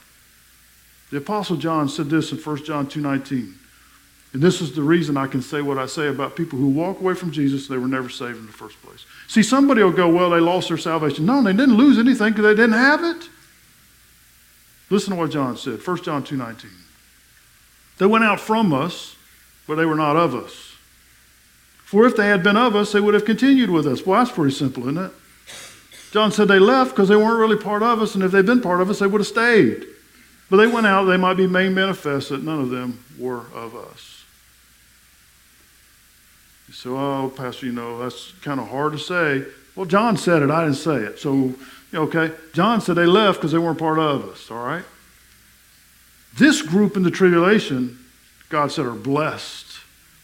The 1.12 1.18
Apostle 1.18 1.58
John 1.58 1.90
said 1.90 2.10
this 2.10 2.32
in 2.32 2.38
1 2.38 2.64
John 2.64 2.88
2.19. 2.88 3.54
And 4.32 4.42
this 4.42 4.62
is 4.62 4.74
the 4.74 4.84
reason 4.84 5.18
I 5.18 5.28
can 5.28 5.42
say 5.42 5.62
what 5.62 5.78
I 5.80 5.88
say 5.88 6.08
about 6.08 6.36
people 6.36 6.60
who 6.60 6.68
walk 6.68 7.02
away 7.02 7.16
from 7.16 7.32
Jesus, 7.32 7.68
they 7.68 7.78
were 7.78 7.88
never 7.88 8.10
saved 8.10 8.38
in 8.38 8.46
the 8.46 8.54
first 8.54 8.80
place. 8.84 9.06
See, 9.28 9.42
somebody 9.42 9.82
will 9.82 9.92
go, 9.92 10.08
well, 10.08 10.30
they 10.30 10.40
lost 10.40 10.68
their 10.68 10.78
salvation. 10.78 11.26
No, 11.26 11.42
they 11.42 11.52
didn't 11.52 11.76
lose 11.76 11.98
anything 11.98 12.30
because 12.30 12.44
they 12.44 12.54
didn't 12.54 12.74
have 12.74 13.04
it. 13.04 13.28
Listen 14.92 15.14
to 15.14 15.20
what 15.20 15.32
John 15.32 15.58
said, 15.58 15.86
1 15.86 16.04
John 16.04 16.24
2.19. 16.24 16.68
They 18.00 18.06
went 18.08 18.24
out 18.24 18.40
from 18.40 18.74
us, 18.74 19.16
but 19.68 19.76
they 19.76 19.86
were 19.86 19.96
not 19.96 20.16
of 20.16 20.34
us. 20.34 20.74
For 21.86 22.06
if 22.06 22.16
they 22.16 22.28
had 22.28 22.44
been 22.44 22.58
of 22.58 22.76
us, 22.76 22.92
they 22.92 23.02
would 23.02 23.14
have 23.14 23.26
continued 23.26 23.70
with 23.70 23.86
us. 23.86 24.06
Well, 24.06 24.20
that's 24.20 24.36
pretty 24.36 24.56
simple, 24.56 24.84
isn't 24.84 24.98
it? 24.98 25.12
John 26.12 26.32
said 26.32 26.48
they 26.48 26.60
left 26.60 26.92
because 26.92 27.10
they 27.10 27.16
weren't 27.16 27.40
really 27.40 27.62
part 27.62 27.84
of 27.84 28.02
us, 28.02 28.16
and 28.16 28.24
if 28.24 28.32
they'd 28.32 28.46
been 28.46 28.62
part 28.62 28.82
of 28.82 28.90
us, 28.90 29.00
they 29.00 29.08
would 29.08 29.22
have 29.22 29.28
stayed. 29.28 29.86
But 30.50 30.58
they 30.58 30.68
went 30.68 30.88
out, 30.88 31.06
they 31.06 31.18
might 31.18 31.36
be 31.36 31.46
made 31.46 31.72
manifest 31.72 32.30
that 32.30 32.44
none 32.44 32.60
of 32.60 32.70
them 32.70 33.04
were 33.20 33.44
of 33.54 33.76
us. 33.76 34.24
Say, 36.72 36.90
oh, 36.90 37.32
Pastor, 37.36 37.66
you 37.66 37.72
know, 37.72 38.00
that's 38.00 38.32
kind 38.42 38.60
of 38.60 38.70
hard 38.70 38.94
to 38.94 39.00
say. 39.00 39.44
Well, 39.76 39.86
John 39.86 40.18
said 40.18 40.42
it, 40.42 40.50
I 40.50 40.64
didn't 40.64 40.78
say 40.78 40.98
it. 40.98 41.20
So, 41.20 41.54
okay, 41.94 42.32
John 42.54 42.82
said 42.82 42.96
they 42.96 43.06
left 43.06 43.40
because 43.40 43.52
they 43.52 43.58
weren't 43.58 43.80
part 43.80 44.00
of 44.00 44.26
us, 44.30 44.50
all 44.50 44.64
right? 44.64 44.86
This 46.38 46.62
group 46.62 46.96
in 46.96 47.04
the 47.04 47.12
tribulation, 47.12 48.00
God 48.50 48.72
said, 48.72 48.86
are 48.86 48.94
blessed. 48.94 49.66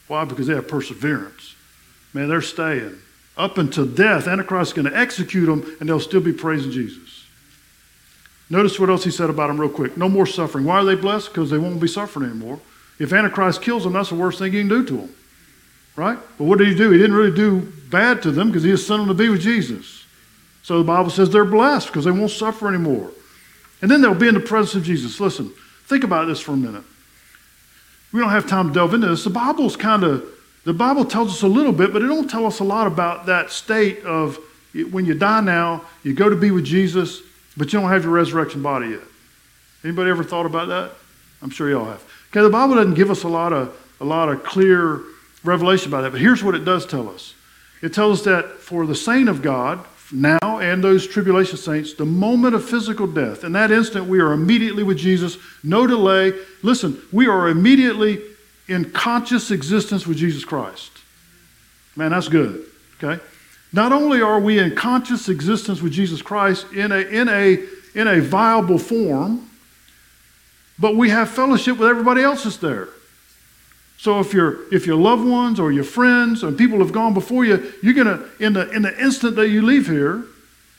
Why? 0.07 0.24
Because 0.25 0.47
they 0.47 0.55
have 0.55 0.67
perseverance. 0.67 1.55
Man, 2.13 2.29
they're 2.29 2.41
staying. 2.41 2.97
Up 3.38 3.57
until 3.57 3.85
death, 3.85 4.27
Antichrist 4.27 4.71
is 4.71 4.74
going 4.74 4.89
to 4.89 4.97
execute 4.97 5.45
them, 5.47 5.75
and 5.79 5.89
they'll 5.89 6.00
still 6.00 6.21
be 6.21 6.31
praising 6.31 6.71
Jesus. 6.71 7.25
Notice 8.50 8.79
what 8.79 8.89
else 8.89 9.03
he 9.03 9.12
said 9.12 9.29
about 9.29 9.47
them, 9.47 9.59
real 9.59 9.69
quick. 9.69 9.97
No 9.97 10.07
more 10.07 10.25
suffering. 10.25 10.63
Why 10.65 10.75
are 10.77 10.85
they 10.85 10.95
blessed? 10.95 11.29
Because 11.29 11.50
they 11.50 11.57
won't 11.57 11.81
be 11.81 11.88
suffering 11.88 12.29
anymore. 12.29 12.59
If 13.00 13.12
Antichrist 13.12 13.62
kills 13.62 13.83
them, 13.83 13.93
that's 13.93 14.09
the 14.09 14.15
worst 14.15 14.39
thing 14.39 14.53
you 14.53 14.62
can 14.62 14.69
do 14.69 14.85
to 14.85 14.97
them. 14.97 15.15
right? 15.95 16.17
But 16.38 16.43
what 16.43 16.59
did 16.59 16.67
he 16.67 16.75
do? 16.75 16.91
He 16.91 16.97
didn't 16.97 17.15
really 17.15 17.35
do 17.35 17.71
bad 17.89 18.21
to 18.24 18.31
them 18.31 18.47
because 18.47 18.63
he 18.63 18.75
sent 18.77 19.00
them 19.00 19.07
to 19.07 19.13
be 19.13 19.29
with 19.29 19.41
Jesus. 19.41 20.05
So 20.63 20.77
the 20.79 20.83
Bible 20.83 21.09
says 21.09 21.29
they're 21.29 21.45
blessed 21.45 21.88
because 21.88 22.05
they 22.05 22.12
won't 22.12 22.31
suffer 22.31 22.67
anymore. 22.67 23.12
And 23.81 23.91
then 23.91 24.01
they'll 24.01 24.15
be 24.15 24.27
in 24.27 24.33
the 24.33 24.39
presence 24.39 24.75
of 24.75 24.83
Jesus. 24.83 25.19
Listen, 25.19 25.51
think 25.87 26.03
about 26.03 26.25
this 26.27 26.39
for 26.39 26.53
a 26.53 26.57
minute. 26.57 26.83
We 28.11 28.19
don't 28.19 28.29
have 28.29 28.47
time 28.47 28.69
to 28.69 28.73
delve 28.73 28.93
into 28.93 29.07
this. 29.07 29.23
The 29.23 29.29
Bible's 29.29 29.75
kind 29.75 30.03
of, 30.03 30.25
the 30.63 30.73
Bible 30.73 31.05
tells 31.05 31.31
us 31.31 31.41
a 31.41 31.47
little 31.47 31.73
bit, 31.73 31.91
but 31.91 32.01
it 32.01 32.07
don't 32.07 32.29
tell 32.29 32.45
us 32.45 32.59
a 32.59 32.63
lot 32.63 32.87
about 32.87 33.25
that 33.25 33.51
state 33.51 34.03
of 34.03 34.39
when 34.91 35.05
you 35.05 35.13
die 35.13 35.41
now, 35.41 35.83
you 36.03 36.13
go 36.13 36.29
to 36.29 36.35
be 36.35 36.51
with 36.51 36.65
Jesus, 36.65 37.21
but 37.57 37.71
you 37.71 37.79
don't 37.79 37.89
have 37.89 38.03
your 38.03 38.13
resurrection 38.13 38.61
body 38.61 38.89
yet. 38.89 39.01
Anybody 39.83 40.09
ever 40.09 40.23
thought 40.23 40.45
about 40.45 40.67
that? 40.67 40.91
I'm 41.41 41.49
sure 41.49 41.69
y'all 41.69 41.85
have. 41.85 42.03
Okay, 42.31 42.41
the 42.41 42.49
Bible 42.49 42.75
doesn't 42.75 42.95
give 42.95 43.11
us 43.11 43.23
a 43.23 43.27
lot 43.27 43.53
of 43.53 43.75
a 44.01 44.05
lot 44.05 44.27
of 44.27 44.43
clear 44.43 45.01
revelation 45.43 45.89
about 45.89 46.01
that, 46.01 46.11
but 46.11 46.19
here's 46.19 46.43
what 46.43 46.55
it 46.55 46.65
does 46.65 46.85
tell 46.85 47.07
us. 47.09 47.33
It 47.81 47.93
tells 47.93 48.19
us 48.19 48.25
that 48.25 48.59
for 48.59 48.85
the 48.85 48.95
saint 48.95 49.29
of 49.29 49.41
God, 49.41 49.85
now 50.12 50.59
and 50.59 50.83
those 50.83 51.07
tribulation 51.07 51.57
saints, 51.57 51.93
the 51.93 52.05
moment 52.05 52.55
of 52.55 52.67
physical 52.67 53.07
death, 53.07 53.43
in 53.43 53.53
that 53.53 53.71
instant 53.71 54.05
we 54.05 54.19
are 54.19 54.33
immediately 54.33 54.83
with 54.83 54.97
Jesus, 54.97 55.38
no 55.63 55.88
delay. 55.88 56.33
Listen, 56.62 57.01
we 57.12 57.27
are 57.27 57.50
immediately 57.50 58.21
in 58.67 58.91
conscious 58.91 59.51
existence 59.51 60.05
with 60.07 60.17
Jesus 60.17 60.45
Christ. 60.45 60.91
Man, 61.95 62.12
that's 62.12 62.27
good. 62.27 62.65
Okay? 63.01 63.21
Not 63.71 63.91
only 63.91 64.21
are 64.21 64.39
we 64.39 64.59
in 64.59 64.75
conscious 64.75 65.27
existence 65.27 65.81
with 65.81 65.91
Jesus 65.91 66.21
Christ 66.21 66.71
in 66.71 66.91
a, 66.91 67.00
in 67.00 67.27
a, 67.27 67.63
in 67.93 68.07
a 68.07 68.21
viable 68.21 68.77
form, 68.77 69.50
but 70.77 70.95
we 70.95 71.09
have 71.09 71.29
fellowship 71.29 71.77
with 71.77 71.89
everybody 71.89 72.21
else 72.21 72.43
that's 72.43 72.57
there. 72.57 72.89
So 73.97 74.19
if 74.19 74.33
your 74.33 74.71
if 74.73 74.85
your 74.85 74.97
loved 74.97 75.25
ones 75.25 75.59
or 75.59 75.71
your 75.71 75.83
friends 75.83 76.43
and 76.43 76.57
people 76.57 76.79
have 76.79 76.91
gone 76.91 77.13
before 77.13 77.45
you, 77.45 77.73
you're 77.81 77.93
gonna 77.93 78.25
in 78.39 78.53
the 78.53 78.69
in 78.71 78.81
the 78.81 78.97
instant 79.01 79.35
that 79.37 79.49
you 79.49 79.61
leave 79.61 79.87
here, 79.87 80.25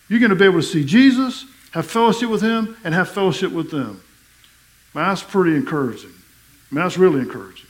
you're 0.09 0.21
gonna 0.21 0.35
be 0.35 0.45
able 0.45 0.61
to 0.61 0.67
see 0.67 0.85
Jesus, 0.85 1.45
have 1.73 1.87
fellowship 1.87 2.29
with 2.29 2.43
Him, 2.43 2.77
and 2.85 2.95
have 2.95 3.09
fellowship 3.09 3.53
with 3.53 3.71
them. 3.71 4.03
Man, 4.95 5.09
that's 5.09 5.23
pretty 5.23 5.57
encouraging. 5.57 6.11
I 6.11 6.75
mean, 6.75 6.83
that's 6.85 6.99
really 6.99 7.21
encouraging. 7.21 7.67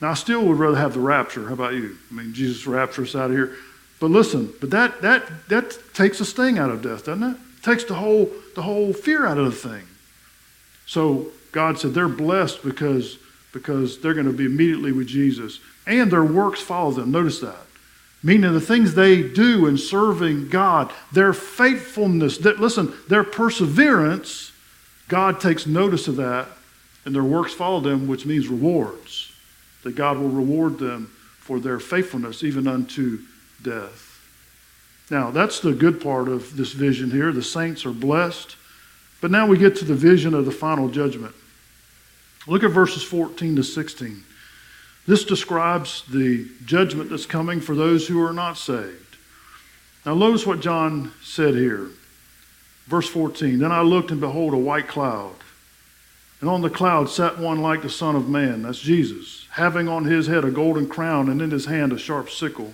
Now, 0.00 0.10
I 0.10 0.14
still 0.14 0.44
would 0.46 0.58
rather 0.58 0.76
have 0.76 0.94
the 0.94 1.00
rapture. 1.00 1.46
How 1.46 1.52
about 1.52 1.74
you? 1.74 1.96
I 2.10 2.14
mean, 2.14 2.32
Jesus 2.32 2.66
rapture 2.66 3.02
us 3.02 3.14
out 3.14 3.30
of 3.30 3.36
here. 3.36 3.54
But 4.00 4.10
listen, 4.10 4.52
but 4.60 4.70
that 4.70 5.02
that 5.02 5.48
that 5.48 5.78
takes 5.92 6.18
the 6.18 6.24
sting 6.24 6.58
out 6.58 6.70
of 6.70 6.82
death, 6.82 7.04
doesn't 7.04 7.22
it? 7.22 7.36
it 7.58 7.62
takes 7.62 7.84
the 7.84 7.94
whole 7.94 8.30
the 8.54 8.62
whole 8.62 8.92
fear 8.92 9.26
out 9.26 9.38
of 9.38 9.44
the 9.44 9.68
thing. 9.68 9.86
So 10.86 11.28
God 11.52 11.78
said 11.78 11.94
they're 11.94 12.08
blessed 12.08 12.62
because, 12.64 13.18
because 13.52 14.00
they're 14.00 14.14
going 14.14 14.26
to 14.26 14.32
be 14.32 14.44
immediately 14.44 14.92
with 14.92 15.06
Jesus. 15.06 15.60
And 15.86 16.10
their 16.10 16.24
works 16.24 16.60
follow 16.60 16.92
them. 16.92 17.10
Notice 17.10 17.40
that. 17.40 17.66
Meaning 18.22 18.52
the 18.52 18.60
things 18.60 18.94
they 18.94 19.22
do 19.22 19.66
in 19.66 19.78
serving 19.78 20.48
God, 20.48 20.92
their 21.12 21.32
faithfulness, 21.32 22.38
that, 22.38 22.60
listen, 22.60 22.92
their 23.08 23.24
perseverance, 23.24 24.52
God 25.08 25.40
takes 25.40 25.66
notice 25.66 26.06
of 26.06 26.16
that, 26.16 26.46
and 27.04 27.14
their 27.14 27.24
works 27.24 27.54
follow 27.54 27.80
them, 27.80 28.06
which 28.06 28.26
means 28.26 28.48
rewards. 28.48 29.32
That 29.84 29.96
God 29.96 30.18
will 30.18 30.28
reward 30.28 30.78
them 30.78 31.10
for 31.38 31.58
their 31.58 31.80
faithfulness, 31.80 32.44
even 32.44 32.68
unto 32.68 33.20
death. 33.62 34.06
Now, 35.10 35.30
that's 35.30 35.60
the 35.60 35.72
good 35.72 36.00
part 36.00 36.28
of 36.28 36.56
this 36.56 36.72
vision 36.72 37.10
here. 37.10 37.32
The 37.32 37.42
saints 37.42 37.86
are 37.86 37.92
blessed. 37.92 38.56
But 39.20 39.30
now 39.30 39.46
we 39.46 39.58
get 39.58 39.76
to 39.76 39.84
the 39.84 39.94
vision 39.94 40.34
of 40.34 40.44
the 40.44 40.52
final 40.52 40.88
judgment. 40.88 41.34
Look 42.46 42.64
at 42.64 42.70
verses 42.70 43.02
14 43.02 43.56
to 43.56 43.62
16. 43.62 44.24
This 45.06 45.24
describes 45.24 46.04
the 46.10 46.46
judgment 46.64 47.10
that's 47.10 47.26
coming 47.26 47.60
for 47.60 47.74
those 47.74 48.06
who 48.06 48.22
are 48.22 48.32
not 48.32 48.56
saved. 48.56 49.16
Now, 50.06 50.14
notice 50.14 50.46
what 50.46 50.60
John 50.60 51.12
said 51.22 51.54
here. 51.54 51.88
Verse 52.86 53.08
14 53.08 53.58
Then 53.58 53.72
I 53.72 53.82
looked, 53.82 54.10
and 54.10 54.20
behold, 54.20 54.54
a 54.54 54.58
white 54.58 54.88
cloud. 54.88 55.34
And 56.40 56.48
on 56.48 56.62
the 56.62 56.70
cloud 56.70 57.10
sat 57.10 57.38
one 57.38 57.60
like 57.60 57.82
the 57.82 57.90
Son 57.90 58.16
of 58.16 58.28
Man, 58.28 58.62
that's 58.62 58.80
Jesus, 58.80 59.46
having 59.50 59.88
on 59.88 60.04
his 60.04 60.26
head 60.26 60.44
a 60.44 60.50
golden 60.50 60.88
crown, 60.88 61.28
and 61.28 61.42
in 61.42 61.50
his 61.50 61.66
hand 61.66 61.92
a 61.92 61.98
sharp 61.98 62.30
sickle. 62.30 62.72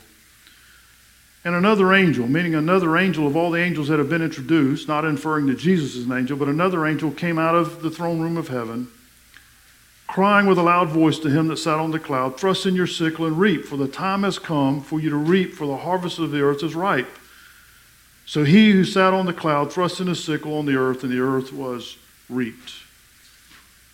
And 1.44 1.55
another 1.55 1.92
angel, 1.92 2.26
meaning 2.29 2.55
another 2.55 2.96
angel 2.96 3.26
of 3.26 3.37
all 3.37 3.50
the 3.50 3.61
angels 3.61 3.88
that 3.88 3.98
have 3.98 4.09
been 4.09 4.22
introduced, 4.22 4.88
not 4.88 5.05
inferring 5.05 5.46
that 5.46 5.59
Jesus 5.59 5.96
is 5.96 6.07
an 6.07 6.12
angel, 6.12 6.37
but 6.37 6.48
another 6.48 6.87
angel 6.87 7.11
came 7.11 7.38
out 7.38 7.55
of 7.55 7.83
the 7.83 7.90
throne 7.90 8.20
room 8.20 8.37
of 8.37 8.48
heaven, 8.48 8.88
crying 10.16 10.46
with 10.46 10.57
a 10.57 10.62
loud 10.62 10.88
voice 10.88 11.18
to 11.18 11.29
him 11.29 11.46
that 11.48 11.59
sat 11.59 11.79
on 11.79 11.90
the 11.90 11.98
cloud, 11.98 12.40
Thrust 12.40 12.64
in 12.64 12.74
your 12.74 12.87
sickle 12.87 13.26
and 13.26 13.38
reap, 13.38 13.66
for 13.66 13.76
the 13.76 13.87
time 13.87 14.22
has 14.22 14.38
come 14.38 14.81
for 14.81 14.98
you 14.98 15.11
to 15.11 15.16
reap, 15.16 15.52
for 15.52 15.66
the 15.66 15.76
harvest 15.76 16.18
of 16.18 16.31
the 16.31 16.40
earth 16.40 16.62
is 16.62 16.74
ripe. 16.74 17.18
So 18.24 18.42
he 18.42 18.70
who 18.70 18.83
sat 18.83 19.12
on 19.12 19.26
the 19.26 19.35
cloud 19.35 19.70
thrust 19.70 20.00
in 20.00 20.07
his 20.07 20.24
sickle 20.24 20.57
on 20.57 20.64
the 20.64 20.74
earth, 20.74 21.02
and 21.02 21.12
the 21.12 21.20
earth 21.20 21.52
was 21.52 21.98
reaped. 22.31 22.72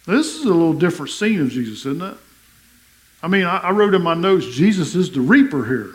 This 0.06 0.36
is 0.36 0.44
a 0.44 0.54
little 0.54 0.74
different 0.74 1.10
scene 1.10 1.40
of 1.40 1.50
Jesus, 1.50 1.80
isn't 1.86 2.00
it? 2.00 2.16
I 3.20 3.26
mean, 3.26 3.42
I, 3.42 3.56
I 3.56 3.70
wrote 3.72 3.92
in 3.92 4.02
my 4.02 4.14
notes, 4.14 4.46
Jesus 4.46 4.94
is 4.94 5.10
the 5.10 5.20
reaper 5.20 5.64
here. 5.64 5.90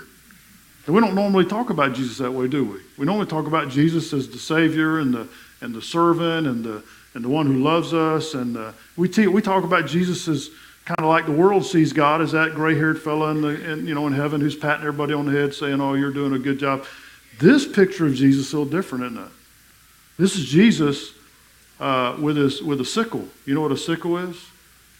And 0.87 0.93
we 0.93 0.99
don't 0.99 1.15
normally 1.15 1.45
talk 1.45 1.69
about 1.69 1.93
Jesus 1.93 2.17
that 2.17 2.33
way, 2.33 2.49
do 2.49 2.65
we? 2.65 2.79
We 2.97 3.05
normally 3.05 3.27
talk 3.27 3.47
about 3.47 3.69
Jesus 3.69 4.11
as 4.11 4.27
the 4.27 4.39
Savior 4.39 4.99
and 4.99 5.13
the, 5.13 5.29
and 5.61 5.73
the 5.73 5.81
servant 5.81 6.47
and 6.47 6.65
the, 6.65 6.83
and 7.17 7.25
the 7.25 7.29
one 7.29 7.47
who 7.47 7.55
loves 7.55 7.95
us. 7.95 8.35
And 8.35 8.55
uh, 8.55 8.73
we, 8.95 9.09
te- 9.09 9.25
we 9.25 9.41
talk 9.41 9.63
about 9.63 9.87
Jesus 9.87 10.27
as 10.27 10.51
kind 10.85 10.99
of 10.99 11.05
like 11.05 11.25
the 11.25 11.31
world 11.31 11.65
sees 11.65 11.91
God 11.91 12.21
as 12.21 12.31
that 12.33 12.53
gray-haired 12.53 13.01
fellow 13.01 13.31
in, 13.31 13.41
the, 13.41 13.71
in, 13.71 13.87
you 13.87 13.95
know, 13.95 14.05
in 14.05 14.13
heaven 14.13 14.39
who's 14.39 14.55
patting 14.55 14.85
everybody 14.85 15.13
on 15.13 15.25
the 15.25 15.31
head 15.31 15.51
saying, 15.55 15.81
oh, 15.81 15.95
you're 15.95 16.13
doing 16.13 16.33
a 16.33 16.39
good 16.39 16.59
job. 16.59 16.85
This 17.39 17.67
picture 17.67 18.05
of 18.05 18.13
Jesus 18.13 18.47
is 18.47 18.53
a 18.53 18.59
little 18.59 18.71
different, 18.71 19.05
isn't 19.05 19.17
it? 19.17 19.31
This 20.19 20.35
is 20.35 20.45
Jesus 20.45 21.13
uh, 21.79 22.15
with, 22.21 22.37
his, 22.37 22.61
with 22.61 22.81
a 22.81 22.85
sickle. 22.85 23.27
You 23.47 23.55
know 23.55 23.61
what 23.61 23.71
a 23.71 23.77
sickle 23.77 24.17
is? 24.19 24.37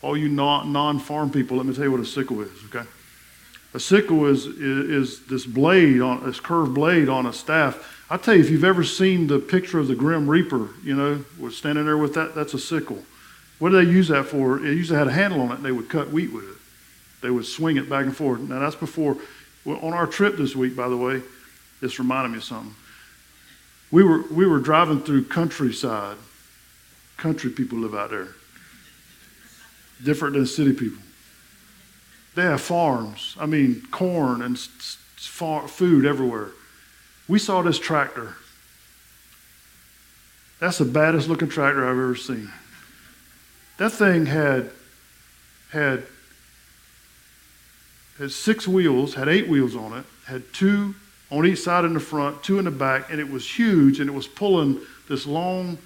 All 0.01 0.17
you 0.17 0.27
non 0.27 0.97
farm 0.97 1.29
people, 1.29 1.57
let 1.57 1.67
me 1.67 1.73
tell 1.75 1.83
you 1.83 1.91
what 1.91 1.99
a 1.99 2.05
sickle 2.05 2.41
is, 2.41 2.51
okay? 2.65 2.87
A 3.75 3.79
sickle 3.79 4.25
is, 4.25 4.47
is, 4.47 4.89
is 4.89 5.25
this 5.27 5.45
blade 5.45 6.01
on 6.01 6.25
this 6.25 6.39
curved 6.39 6.73
blade 6.73 7.09
on 7.09 7.27
a 7.27 7.33
staff. 7.33 7.96
I 8.09 8.17
tell 8.17 8.35
you, 8.35 8.41
if 8.41 8.49
you've 8.49 8.63
ever 8.63 8.83
seen 8.83 9.27
the 9.27 9.39
picture 9.39 9.79
of 9.79 9.87
the 9.87 9.95
Grim 9.95 10.29
Reaper, 10.29 10.69
you 10.83 10.95
know, 10.95 11.25
was 11.37 11.57
standing 11.57 11.85
there 11.85 11.97
with 11.97 12.13
that, 12.13 12.33
that's 12.33 12.53
a 12.53 12.59
sickle. 12.59 13.03
What 13.59 13.71
do 13.71 13.83
they 13.83 13.91
use 13.91 14.07
that 14.07 14.25
for? 14.25 14.57
It 14.57 14.75
usually 14.75 14.97
had 14.97 15.07
a 15.07 15.11
handle 15.11 15.41
on 15.41 15.51
it, 15.51 15.55
and 15.55 15.65
they 15.65 15.71
would 15.71 15.89
cut 15.89 16.11
wheat 16.11 16.31
with 16.31 16.45
it. 16.45 16.57
They 17.21 17.29
would 17.29 17.45
swing 17.45 17.77
it 17.77 17.89
back 17.89 18.05
and 18.05 18.15
forth. 18.15 18.39
Now 18.39 18.59
that's 18.59 18.75
before. 18.75 19.17
Well, 19.65 19.79
on 19.81 19.93
our 19.93 20.07
trip 20.07 20.37
this 20.37 20.55
week, 20.55 20.75
by 20.75 20.87
the 20.87 20.95
way, 20.95 21.21
this 21.81 21.99
reminded 21.99 22.29
me 22.29 22.37
of 22.37 22.43
something. 22.43 22.75
We 23.91 24.03
were 24.03 24.21
we 24.31 24.45
were 24.45 24.59
driving 24.59 25.01
through 25.01 25.25
countryside. 25.25 26.17
Country 27.17 27.49
people 27.49 27.79
live 27.79 27.95
out 27.95 28.11
there. 28.11 28.27
Different 30.03 30.35
than 30.35 30.45
city 30.45 30.73
people. 30.73 31.01
They 32.35 32.43
have 32.43 32.61
farms. 32.61 33.35
I 33.39 33.47
mean, 33.47 33.87
corn 33.89 34.43
and 34.43 34.59
food 34.59 36.05
everywhere. 36.05 36.51
We 37.27 37.39
saw 37.39 37.61
this 37.61 37.79
tractor. 37.79 38.35
That's 40.59 40.77
the 40.79 40.85
baddest 40.85 41.27
looking 41.27 41.49
tractor 41.49 41.83
I've 41.83 41.91
ever 41.91 42.15
seen. 42.15 42.51
That 43.77 43.91
thing 43.91 44.25
had 44.25 44.71
had 45.71 46.03
had 48.17 48.31
six 48.31 48.67
wheels, 48.67 49.13
had 49.13 49.27
eight 49.27 49.47
wheels 49.47 49.75
on 49.75 49.93
it, 49.93 50.05
had 50.25 50.51
two 50.53 50.95
on 51.29 51.45
each 51.45 51.59
side 51.59 51.85
in 51.85 51.93
the 51.93 51.99
front, 51.99 52.41
two 52.41 52.57
in 52.57 52.65
the 52.65 52.71
back, 52.71 53.11
and 53.11 53.19
it 53.19 53.29
was 53.29 53.47
huge, 53.47 53.99
and 53.99 54.09
it 54.09 54.13
was 54.13 54.27
pulling 54.27 54.79
this 55.09 55.27
long 55.27 55.77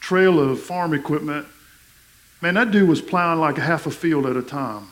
trail 0.00 0.40
of 0.40 0.60
farm 0.60 0.94
equipment. 0.94 1.46
Man, 2.40 2.54
that 2.54 2.70
dude 2.70 2.88
was 2.88 3.00
plowing 3.00 3.38
like 3.38 3.58
a 3.58 3.60
half 3.60 3.86
a 3.86 3.90
field 3.90 4.26
at 4.26 4.36
a 4.36 4.42
time. 4.42 4.88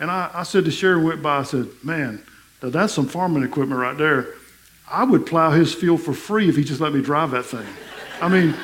And 0.00 0.10
I, 0.10 0.30
I 0.34 0.42
said 0.42 0.64
to 0.64 0.70
Sherry, 0.70 1.02
went 1.02 1.22
by, 1.22 1.38
I 1.38 1.42
said, 1.44 1.68
man, 1.82 2.22
that's 2.60 2.92
some 2.92 3.06
farming 3.06 3.42
equipment 3.42 3.80
right 3.80 3.96
there. 3.96 4.28
I 4.88 5.04
would 5.04 5.26
plow 5.26 5.50
his 5.50 5.74
field 5.74 6.02
for 6.02 6.12
free 6.12 6.48
if 6.48 6.56
he 6.56 6.64
just 6.64 6.80
let 6.80 6.92
me 6.92 7.00
drive 7.00 7.30
that 7.30 7.44
thing. 7.44 7.66
I 8.20 8.28
mean, 8.28 8.54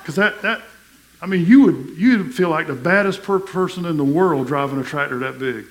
because 0.00 0.14
that, 0.16 0.40
that, 0.42 0.62
I 1.20 1.26
mean, 1.26 1.46
you 1.46 1.62
would, 1.62 1.98
you'd 1.98 2.34
feel 2.34 2.48
like 2.48 2.68
the 2.68 2.74
baddest 2.74 3.22
per 3.22 3.38
person 3.38 3.84
in 3.84 3.96
the 3.96 4.04
world 4.04 4.46
driving 4.46 4.78
a 4.78 4.84
tractor 4.84 5.18
that 5.18 5.38
big. 5.38 5.66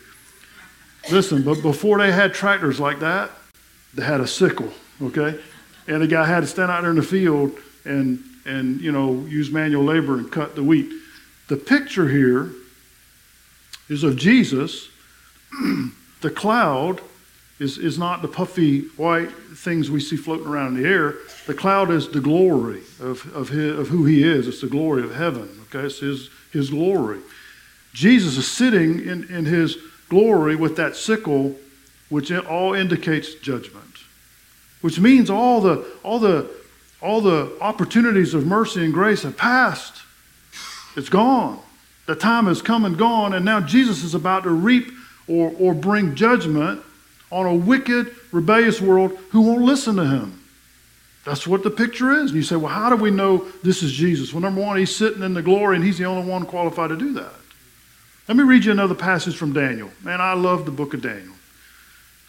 Listen, 1.09 1.41
but 1.41 1.61
before 1.61 1.97
they 1.97 2.11
had 2.11 2.33
tractors 2.33 2.79
like 2.79 2.99
that, 2.99 3.31
they 3.93 4.03
had 4.03 4.19
a 4.19 4.27
sickle, 4.27 4.71
okay? 5.01 5.39
And 5.87 6.01
the 6.01 6.07
guy 6.07 6.25
had 6.25 6.41
to 6.41 6.47
stand 6.47 6.69
out 6.69 6.81
there 6.81 6.89
in 6.89 6.97
the 6.97 7.03
field 7.03 7.57
and, 7.85 8.23
and 8.45 8.81
you 8.81 8.91
know, 8.91 9.25
use 9.25 9.49
manual 9.49 9.85
labor 9.85 10.15
and 10.15 10.29
cut 10.29 10.55
the 10.55 10.63
wheat. 10.63 10.91
The 11.47 11.55
picture 11.55 12.09
here 12.09 12.51
is 13.87 14.03
of 14.03 14.17
Jesus. 14.17 14.89
the 16.21 16.29
cloud 16.29 17.01
is, 17.59 17.77
is 17.77 17.97
not 17.97 18.21
the 18.21 18.27
puffy 18.27 18.81
white 18.97 19.31
things 19.31 19.89
we 19.89 19.99
see 19.99 20.15
floating 20.15 20.47
around 20.47 20.75
in 20.75 20.83
the 20.83 20.89
air. 20.89 21.15
The 21.47 21.53
cloud 21.53 21.89
is 21.89 22.09
the 22.09 22.21
glory 22.21 22.81
of, 22.99 23.33
of, 23.35 23.49
his, 23.49 23.79
of 23.79 23.87
who 23.87 24.05
he 24.05 24.23
is. 24.23 24.47
It's 24.47 24.61
the 24.61 24.67
glory 24.67 25.03
of 25.03 25.15
heaven. 25.15 25.49
Okay, 25.63 25.85
it's 25.85 25.99
his, 25.99 26.29
his 26.51 26.69
glory. 26.69 27.19
Jesus 27.93 28.37
is 28.37 28.49
sitting 28.49 28.99
in, 28.99 29.23
in 29.33 29.45
his 29.45 29.77
glory 30.09 30.55
with 30.55 30.75
that 30.75 30.95
sickle, 30.95 31.55
which 32.09 32.31
all 32.31 32.73
indicates 32.73 33.33
judgment. 33.35 33.83
Which 34.81 34.99
means 34.99 35.29
all 35.29 35.59
the, 35.59 35.85
all 36.03 36.19
the, 36.19 36.49
all 37.01 37.21
the 37.21 37.57
opportunities 37.59 38.35
of 38.35 38.45
mercy 38.45 38.85
and 38.85 38.93
grace 38.93 39.23
have 39.23 39.35
passed. 39.35 40.03
It's 40.95 41.09
gone. 41.09 41.59
The 42.05 42.15
time 42.15 42.45
has 42.45 42.61
come 42.61 42.85
and 42.85 42.97
gone, 42.97 43.33
and 43.33 43.43
now 43.43 43.59
Jesus 43.59 44.03
is 44.03 44.13
about 44.13 44.43
to 44.43 44.51
reap 44.51 44.91
or, 45.27 45.51
or 45.59 45.73
bring 45.73 46.15
judgment 46.15 46.83
on 47.31 47.45
a 47.45 47.53
wicked, 47.53 48.15
rebellious 48.31 48.81
world 48.81 49.17
who 49.31 49.41
won't 49.41 49.61
listen 49.61 49.95
to 49.97 50.05
him. 50.05 50.43
That's 51.25 51.45
what 51.45 51.63
the 51.63 51.69
picture 51.69 52.11
is. 52.11 52.31
And 52.31 52.37
you 52.37 52.43
say, 52.43 52.55
well, 52.55 52.73
how 52.73 52.89
do 52.89 52.95
we 52.95 53.11
know 53.11 53.45
this 53.61 53.83
is 53.83 53.91
Jesus? 53.91 54.31
Well, 54.31 54.41
number 54.41 54.61
one, 54.61 54.77
he's 54.77 54.95
sitting 54.95 55.23
in 55.23 55.33
the 55.33 55.41
glory, 55.41 55.75
and 55.75 55.83
he's 55.83 55.97
the 55.97 56.05
only 56.05 56.29
one 56.29 56.45
qualified 56.45 56.89
to 56.89 56.97
do 56.97 57.11
that. 57.13 57.33
Let 58.27 58.37
me 58.37 58.43
read 58.43 58.63
you 58.63 58.71
another 58.71 58.95
passage 58.95 59.35
from 59.35 59.53
Daniel. 59.53 59.89
Man, 60.03 60.21
I 60.21 60.33
love 60.33 60.65
the 60.65 60.71
book 60.71 60.93
of 60.93 61.01
Daniel. 61.01 61.33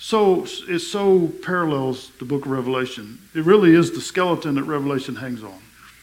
So 0.00 0.46
it 0.68 0.78
so 0.80 1.28
parallels 1.44 2.10
the 2.18 2.24
book 2.24 2.44
of 2.44 2.52
Revelation. 2.52 3.18
It 3.34 3.44
really 3.44 3.74
is 3.74 3.90
the 3.90 4.00
skeleton 4.00 4.54
that 4.54 4.62
Revelation 4.64 5.16
hangs 5.16 5.42
on. 5.42 5.58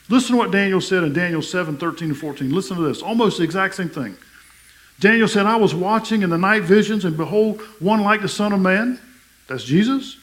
Listen 0.09 0.33
to 0.33 0.37
what 0.37 0.51
Daniel 0.51 0.81
said 0.81 1.03
in 1.03 1.13
Daniel 1.13 1.41
7, 1.41 1.77
13 1.77 2.09
and 2.09 2.17
14. 2.17 2.53
Listen 2.53 2.77
to 2.77 2.83
this. 2.83 3.01
Almost 3.01 3.37
the 3.37 3.43
exact 3.43 3.75
same 3.75 3.89
thing. 3.89 4.15
Daniel 4.99 5.27
said, 5.27 5.45
I 5.45 5.57
was 5.57 5.75
watching 5.75 6.21
in 6.21 6.29
the 6.29 6.37
night 6.37 6.63
visions, 6.63 7.05
and 7.05 7.17
behold, 7.17 7.61
one 7.79 8.01
like 8.01 8.21
the 8.21 8.29
Son 8.29 8.53
of 8.53 8.61
Man, 8.61 8.99
that's 9.47 9.63
Jesus, 9.63 10.17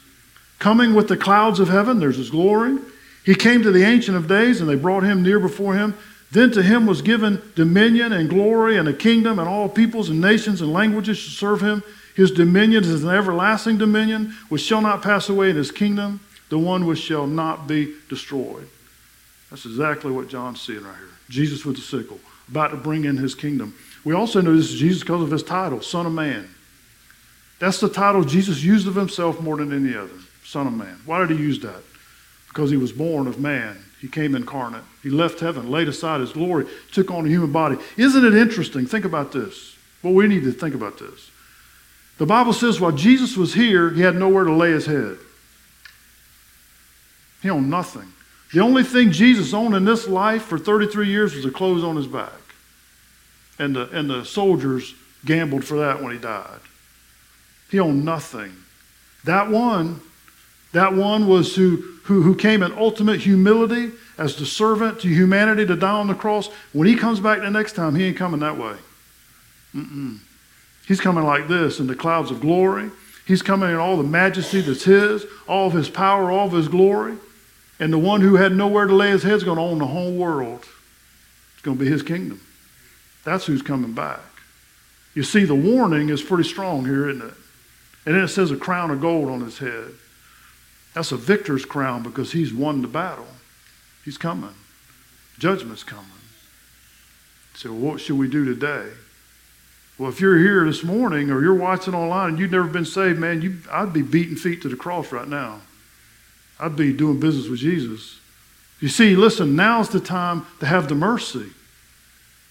coming 0.58 0.94
with 0.94 1.08
the 1.08 1.16
clouds 1.16 1.61
of 1.61 1.68
heaven, 1.68 1.98
there's 2.00 2.16
his 2.16 2.30
glory. 2.30 2.78
He 3.24 3.35
came 3.35 3.62
to 3.62 3.70
the 3.70 3.85
Ancient 3.85 4.16
of 4.16 4.28
Days, 4.28 4.61
and 4.61 4.68
they 4.68 4.74
brought 4.74 5.02
him 5.02 5.22
near 5.22 5.38
before 5.38 5.74
him. 5.74 5.94
Then 6.30 6.50
to 6.52 6.62
him 6.62 6.87
was 6.87 7.02
given 7.02 7.42
dominion 7.54 8.12
and 8.12 8.30
glory 8.30 8.78
and 8.78 8.88
a 8.88 8.94
kingdom, 8.94 9.38
and 9.38 9.48
all 9.48 9.68
peoples 9.68 10.08
and 10.08 10.20
nations 10.20 10.62
and 10.62 10.72
languages 10.72 11.18
should 11.18 11.35
serve 11.35 11.61
him. 11.61 11.82
His 12.16 12.30
dominion 12.30 12.85
is 12.85 13.04
an 13.04 13.11
everlasting 13.11 13.78
dominion 13.78 14.35
which 14.48 14.62
shall 14.62 14.80
not 14.80 15.02
pass 15.02 15.28
away, 15.28 15.50
in 15.50 15.56
his 15.56 15.70
kingdom 15.70 16.20
the 16.48 16.58
one 16.58 16.87
which 16.87 16.98
shall 16.98 17.26
not 17.26 17.66
be 17.66 17.94
destroyed. 18.11 18.68
That's 19.48 19.64
exactly 19.64 20.11
what 20.11 20.28
John's 20.28 20.61
seeing 20.61 20.85
right 20.85 20.96
here. 20.96 21.08
Jesus 21.30 21.64
with 21.64 21.76
the 21.76 21.82
sickle, 21.82 22.20
about 22.48 22.72
to 22.72 22.76
bring 22.76 23.04
in 23.04 23.16
his 23.16 23.35
kingdom. 23.35 23.74
We 24.04 24.14
also 24.14 24.40
know 24.40 24.56
this 24.56 24.72
is 24.72 24.80
Jesus 24.80 25.02
because 25.02 25.22
of 25.22 25.30
his 25.30 25.42
title, 25.42 25.80
Son 25.80 26.06
of 26.06 26.12
Man. 26.12 26.48
That's 27.58 27.78
the 27.78 27.88
title 27.88 28.24
Jesus 28.24 28.62
used 28.62 28.88
of 28.88 28.96
himself 28.96 29.40
more 29.40 29.56
than 29.56 29.72
any 29.72 29.96
other, 29.96 30.18
Son 30.44 30.66
of 30.66 30.72
Man. 30.72 31.00
Why 31.06 31.20
did 31.20 31.30
he 31.30 31.42
use 31.42 31.60
that? 31.60 31.82
Because 32.48 32.70
he 32.70 32.76
was 32.76 32.92
born 32.92 33.26
of 33.26 33.38
man. 33.38 33.82
He 34.00 34.08
came 34.08 34.34
incarnate. 34.34 34.82
He 35.02 35.10
left 35.10 35.38
heaven, 35.38 35.70
laid 35.70 35.86
aside 35.86 36.20
his 36.20 36.32
glory, 36.32 36.66
took 36.90 37.10
on 37.12 37.24
a 37.24 37.28
human 37.28 37.52
body. 37.52 37.76
Isn't 37.96 38.24
it 38.24 38.34
interesting? 38.34 38.84
Think 38.84 39.04
about 39.04 39.30
this. 39.30 39.76
Well, 40.02 40.12
we 40.12 40.26
need 40.26 40.42
to 40.42 40.52
think 40.52 40.74
about 40.74 40.98
this. 40.98 41.30
The 42.18 42.26
Bible 42.26 42.52
says 42.52 42.80
while 42.80 42.92
Jesus 42.92 43.36
was 43.36 43.54
here, 43.54 43.90
he 43.90 44.02
had 44.02 44.16
nowhere 44.16 44.44
to 44.44 44.52
lay 44.52 44.72
his 44.72 44.86
head. 44.86 45.18
He 47.42 47.50
owned 47.50 47.70
nothing. 47.70 48.12
The 48.52 48.60
only 48.60 48.82
thing 48.82 49.12
Jesus 49.12 49.54
owned 49.54 49.74
in 49.74 49.84
this 49.84 50.06
life 50.08 50.42
for 50.42 50.58
33 50.58 51.08
years 51.08 51.34
was 51.34 51.44
the 51.44 51.50
clothes 51.50 51.84
on 51.84 51.96
his 51.96 52.06
back. 52.06 52.32
And 53.58 53.76
the, 53.76 53.88
and 53.90 54.08
the 54.08 54.24
soldiers 54.24 54.94
gambled 55.24 55.64
for 55.64 55.78
that 55.78 56.02
when 56.02 56.12
he 56.12 56.18
died. 56.18 56.60
He 57.70 57.78
owned 57.78 58.04
nothing. 58.04 58.54
That 59.24 59.50
one, 59.50 60.00
that 60.72 60.94
one 60.94 61.28
was 61.28 61.54
who, 61.54 61.76
who, 62.04 62.22
who 62.22 62.34
came 62.34 62.62
in 62.62 62.72
ultimate 62.72 63.20
humility 63.20 63.92
as 64.18 64.36
the 64.36 64.46
servant 64.46 65.00
to 65.00 65.08
humanity 65.08 65.66
to 65.66 65.76
die 65.76 65.90
on 65.90 66.08
the 66.08 66.14
cross. 66.14 66.48
When 66.72 66.88
he 66.88 66.96
comes 66.96 67.20
back 67.20 67.40
the 67.40 67.50
next 67.50 67.74
time, 67.74 67.94
he 67.94 68.04
ain't 68.04 68.16
coming 68.16 68.40
that 68.40 68.58
way. 68.58 68.76
Mm-mm. 69.74 70.18
He's 70.86 71.00
coming 71.00 71.24
like 71.24 71.48
this 71.48 71.78
in 71.78 71.86
the 71.86 71.94
clouds 71.94 72.30
of 72.30 72.40
glory. 72.40 72.90
He's 73.26 73.42
coming 73.42 73.70
in 73.70 73.76
all 73.76 73.96
the 73.96 74.02
majesty 74.02 74.60
that's 74.60 74.84
his, 74.84 75.24
all 75.46 75.68
of 75.68 75.72
his 75.72 75.88
power, 75.88 76.30
all 76.30 76.46
of 76.48 76.52
his 76.52 76.68
glory. 76.68 77.16
And 77.78 77.92
the 77.92 77.98
one 77.98 78.20
who 78.20 78.34
had 78.34 78.52
nowhere 78.52 78.86
to 78.86 78.94
lay 78.94 79.10
his 79.10 79.22
head 79.22 79.34
is 79.34 79.44
going 79.44 79.56
to 79.56 79.62
own 79.62 79.78
the 79.78 79.86
whole 79.86 80.12
world. 80.12 80.66
It's 81.54 81.62
going 81.62 81.78
to 81.78 81.84
be 81.84 81.90
his 81.90 82.02
kingdom. 82.02 82.40
That's 83.24 83.46
who's 83.46 83.62
coming 83.62 83.92
back. 83.92 84.20
You 85.14 85.22
see, 85.22 85.44
the 85.44 85.54
warning 85.54 86.08
is 86.08 86.22
pretty 86.22 86.48
strong 86.48 86.85
here, 86.85 87.08
isn't 87.08 87.26
it? 87.26 87.35
And 88.06 88.14
then 88.14 88.24
it 88.24 88.28
says 88.28 88.50
a 88.50 88.56
crown 88.56 88.90
of 88.90 89.00
gold 89.00 89.28
on 89.28 89.40
his 89.40 89.58
head. 89.58 89.92
That's 90.94 91.12
a 91.12 91.16
victor's 91.16 91.64
crown 91.64 92.02
because 92.02 92.32
he's 92.32 92.52
won 92.52 92.82
the 92.82 92.88
battle. 92.88 93.28
He's 94.04 94.18
coming. 94.18 94.54
Judgment's 95.38 95.85
coming. 95.85 96.06
So, 97.54 97.72
what 97.72 98.00
should 98.00 98.18
we 98.18 98.28
do 98.28 98.44
today? 98.44 98.88
Well, 99.98 100.11
if 100.11 100.20
you're 100.20 100.38
here 100.38 100.64
this 100.64 100.82
morning 100.82 101.30
or 101.30 101.42
you're 101.42 101.54
watching 101.54 101.94
online 101.94 102.30
and 102.30 102.38
you've 102.38 102.50
never 102.50 102.66
been 102.66 102.85
saved, 102.85 103.18
man, 103.18 103.42
you, 103.42 103.58
I'd 103.70 103.92
be 103.92 104.02
beating 104.02 104.37
feet 104.37 104.62
to 104.62 104.68
the 104.68 104.76
cross 104.76 105.12
right 105.12 105.28
now. 105.28 105.61
I'd 106.58 106.76
be 106.76 106.92
doing 106.92 107.20
business 107.20 107.48
with 107.48 107.61
Jesus. 107.61 108.18
You 108.80 108.88
see, 108.88 109.14
listen, 109.14 109.54
now's 109.54 109.90
the 109.90 110.00
time 110.00 110.46
to 110.61 110.66
have 110.66 110.88
the 110.88 110.94
mercy. 110.94 111.50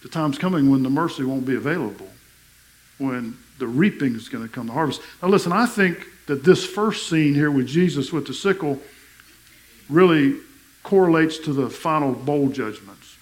The 0.01 0.09
time's 0.09 0.37
coming 0.37 0.69
when 0.69 0.83
the 0.83 0.89
mercy 0.89 1.23
won't 1.23 1.45
be 1.45 1.55
available, 1.55 2.09
when 2.97 3.37
the 3.59 3.67
reaping 3.67 4.15
is 4.15 4.29
going 4.29 4.47
to 4.47 4.53
come, 4.53 4.67
the 4.67 4.73
harvest. 4.73 5.01
Now, 5.21 5.29
listen, 5.29 5.51
I 5.51 5.65
think 5.65 6.05
that 6.27 6.43
this 6.43 6.65
first 6.65 7.09
scene 7.09 7.33
here 7.33 7.51
with 7.51 7.67
Jesus 7.67 8.11
with 8.11 8.25
the 8.25 8.33
sickle 8.33 8.79
really 9.89 10.37
correlates 10.83 11.37
to 11.39 11.53
the 11.53 11.69
final 11.69 12.13
bowl 12.13 12.49
judgments. 12.49 13.17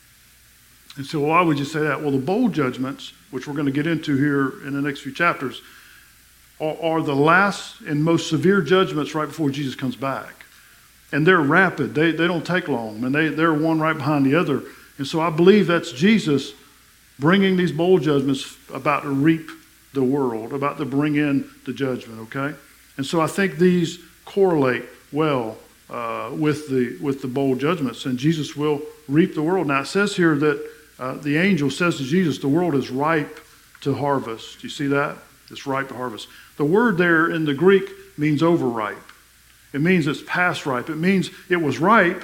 And 0.95 1.05
so, 1.05 1.21
why 1.21 1.41
would 1.41 1.59
you 1.59 1.65
say 1.65 1.81
that? 1.81 2.01
Well, 2.01 2.11
the 2.11 2.17
bowl 2.17 2.49
judgments, 2.49 3.13
which 3.31 3.47
we're 3.47 3.53
going 3.53 3.65
to 3.65 3.71
get 3.71 3.87
into 3.87 4.15
here 4.15 4.65
in 4.67 4.73
the 4.73 4.81
next 4.81 5.01
few 5.01 5.13
chapters, 5.13 5.61
are, 6.59 6.77
are 6.81 7.01
the 7.01 7.15
last 7.15 7.81
and 7.81 8.03
most 8.03 8.29
severe 8.29 8.61
judgments 8.61 9.15
right 9.15 9.27
before 9.27 9.49
Jesus 9.49 9.75
comes 9.75 9.95
back. 9.95 10.45
And 11.11 11.25
they're 11.25 11.39
rapid, 11.39 11.95
they, 11.95 12.11
they 12.11 12.27
don't 12.27 12.45
take 12.45 12.67
long, 12.67 13.03
and 13.03 13.13
they, 13.13 13.29
they're 13.29 13.53
one 13.53 13.79
right 13.79 13.95
behind 13.95 14.25
the 14.25 14.35
other. 14.35 14.63
And 14.97 15.07
so, 15.07 15.19
I 15.19 15.29
believe 15.29 15.67
that's 15.67 15.91
Jesus 15.91 16.53
bringing 17.19 17.57
these 17.57 17.71
bowl 17.71 17.99
judgments 17.99 18.57
about 18.73 19.03
to 19.03 19.09
reap 19.09 19.49
the 19.93 20.03
world, 20.03 20.53
about 20.53 20.77
to 20.77 20.85
bring 20.85 21.15
in 21.15 21.49
the 21.65 21.73
judgment, 21.73 22.19
okay? 22.21 22.55
And 22.97 23.05
so 23.05 23.21
I 23.21 23.27
think 23.27 23.57
these 23.57 23.99
correlate 24.25 24.83
well 25.11 25.57
uh, 25.89 26.31
with, 26.33 26.69
the, 26.69 26.97
with 27.01 27.21
the 27.21 27.27
bowl 27.27 27.55
judgments, 27.55 28.05
and 28.05 28.17
Jesus 28.17 28.55
will 28.55 28.81
reap 29.07 29.33
the 29.33 29.41
world. 29.41 29.67
Now 29.67 29.81
it 29.81 29.87
says 29.87 30.15
here 30.15 30.35
that 30.35 30.69
uh, 30.99 31.13
the 31.15 31.37
angel 31.37 31.71
says 31.71 31.97
to 31.97 32.03
Jesus, 32.03 32.37
the 32.37 32.47
world 32.47 32.75
is 32.75 32.89
ripe 32.91 33.39
to 33.81 33.93
harvest. 33.93 34.61
Do 34.61 34.67
you 34.67 34.71
see 34.71 34.87
that? 34.87 35.17
It's 35.49 35.65
ripe 35.65 35.87
to 35.87 35.95
harvest. 35.95 36.27
The 36.57 36.65
word 36.65 36.97
there 36.97 37.31
in 37.31 37.45
the 37.45 37.53
Greek 37.53 37.89
means 38.17 38.43
overripe. 38.43 38.97
It 39.73 39.81
means 39.81 40.07
it's 40.07 40.21
past 40.27 40.65
ripe. 40.65 40.89
It 40.89 40.97
means 40.97 41.31
it 41.49 41.57
was 41.57 41.79
ripe, 41.79 42.23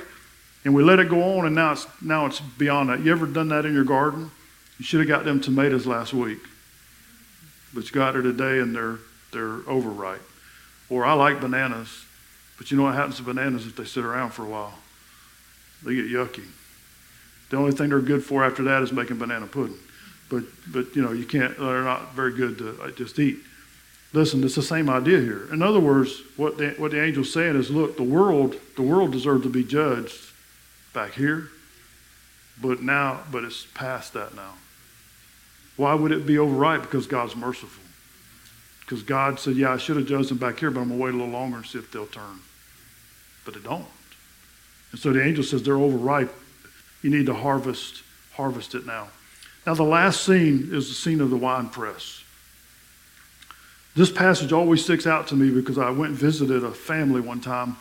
and 0.64 0.76
we 0.76 0.84
let 0.84 1.00
it 1.00 1.10
go 1.10 1.38
on, 1.38 1.46
and 1.46 1.56
now 1.56 1.72
it's, 1.72 1.88
now 2.02 2.26
it's 2.26 2.40
beyond 2.40 2.90
that. 2.90 3.00
You 3.00 3.12
ever 3.12 3.26
done 3.26 3.50
that 3.50 3.66
in 3.66 3.74
your 3.74 3.84
garden? 3.84 4.30
You 4.78 4.86
should 4.86 5.00
have 5.00 5.08
got 5.10 5.26
them 5.26 5.40
tomatoes 5.40 5.86
last 5.86 6.14
week 6.14 6.40
but 7.76 7.86
you 7.86 7.92
got 7.92 8.16
her 8.16 8.24
today 8.24 8.60
and 8.60 8.74
they're 8.74 8.98
they're 9.32 9.60
overripe. 9.68 10.24
Or 10.90 11.06
I 11.06 11.14
like 11.14 11.42
bananas, 11.42 12.06
but 12.58 12.72
you 12.72 12.78
know 12.78 12.84
what 12.84 12.96
happens 12.96 13.18
to 13.18 13.24
bananas 13.24 13.68
if 13.68 13.76
they 13.76 13.84
sit 13.84 14.06
around 14.06 14.32
for 14.32 14.44
a 14.44 14.50
while? 14.50 14.74
They 15.84 15.96
get 15.96 16.06
yucky. 16.06 16.46
The 17.50 17.58
only 17.58 17.74
thing 17.74 17.90
they're 17.90 18.00
good 18.00 18.24
for 18.24 18.46
after 18.46 18.64
that 18.64 18.82
is 18.82 18.94
making 18.94 19.18
banana 19.18 19.46
pudding. 19.46 19.78
But 20.30 20.44
but 20.72 20.96
you 20.96 21.02
know 21.02 21.12
you 21.12 21.26
can't. 21.26 21.56
They're 21.60 21.84
not 21.84 22.14
very 22.14 22.34
good 22.34 22.58
to 22.60 22.82
uh, 22.82 22.92
just 22.92 23.20
eat. 23.20 23.40
Listen, 24.14 24.42
it's 24.46 24.56
the 24.56 24.64
same 24.64 24.90
idea 24.90 25.20
here. 25.20 25.52
In 25.52 25.62
other 25.62 25.80
words, 25.80 26.22
what 26.38 26.58
the, 26.58 26.70
what 26.78 26.92
the 26.92 27.02
angel's 27.02 27.34
saying 27.34 27.58
is, 27.58 27.70
look, 27.70 27.98
the 27.98 28.04
world 28.04 28.56
the 28.78 28.82
world 28.82 29.12
deserves 29.12 29.44
to 29.44 29.50
be 29.50 29.64
judged 29.64 30.16
back 30.94 31.12
here, 31.14 31.50
but 32.62 32.82
now 32.82 33.24
but 33.32 33.44
it's 33.44 33.68
past 33.74 34.14
that 34.14 34.34
now. 34.34 34.54
Why 35.78 35.94
would 35.94 36.12
it 36.12 36.26
be 36.26 36.38
overripe? 36.38 36.82
Because 36.82 37.08
God's 37.08 37.36
merciful. 37.36 37.84
Because 38.82 39.04
God 39.04 39.40
said, 39.40 39.56
Yeah, 39.56 39.74
I 39.74 39.78
should 39.78 39.98
have 39.98 40.08
judged 40.08 40.30
them 40.30 40.38
back 40.38 40.60
here, 40.60 40.72
but 40.72 40.82
I'm 40.82 40.88
going 40.88 41.00
to 41.00 41.04
wait 41.04 41.14
a 41.14 41.18
little 41.18 41.34
longer 41.34 41.58
and 41.58 41.66
see 41.66 41.80
if 41.80 41.92
they'll 41.92 42.06
turn. 42.06 42.40
But 43.44 43.56
they 43.56 43.60
don't. 43.60 43.86
And 44.92 45.00
so 45.00 45.12
the 45.12 45.24
angel 45.24 45.44
says 45.44 45.64
they're 45.64 45.76
overripe. 45.76 46.34
You 47.02 47.10
need 47.10 47.26
to 47.26 47.34
harvest, 47.34 48.04
harvest 48.34 48.76
it 48.76 48.86
now. 48.86 49.10
Now, 49.66 49.74
the 49.74 49.84
last 49.84 50.24
scene 50.24 50.70
is 50.72 50.90
the 50.90 50.96
scene 50.96 51.22
of 51.22 51.32
the 51.32 51.38
wine 51.38 51.70
press. 51.70 52.24
This 53.96 54.12
passage 54.12 54.52
always 54.52 54.84
sticks 54.84 55.08
out 55.08 55.28
to 55.28 55.36
me 55.36 55.50
because 55.50 55.78
I 55.78 55.90
went 55.90 56.12
and 56.12 56.20
visited 56.20 56.64
a 56.64 56.72
family 56.72 57.22
one 57.22 57.42
time. 57.42 57.78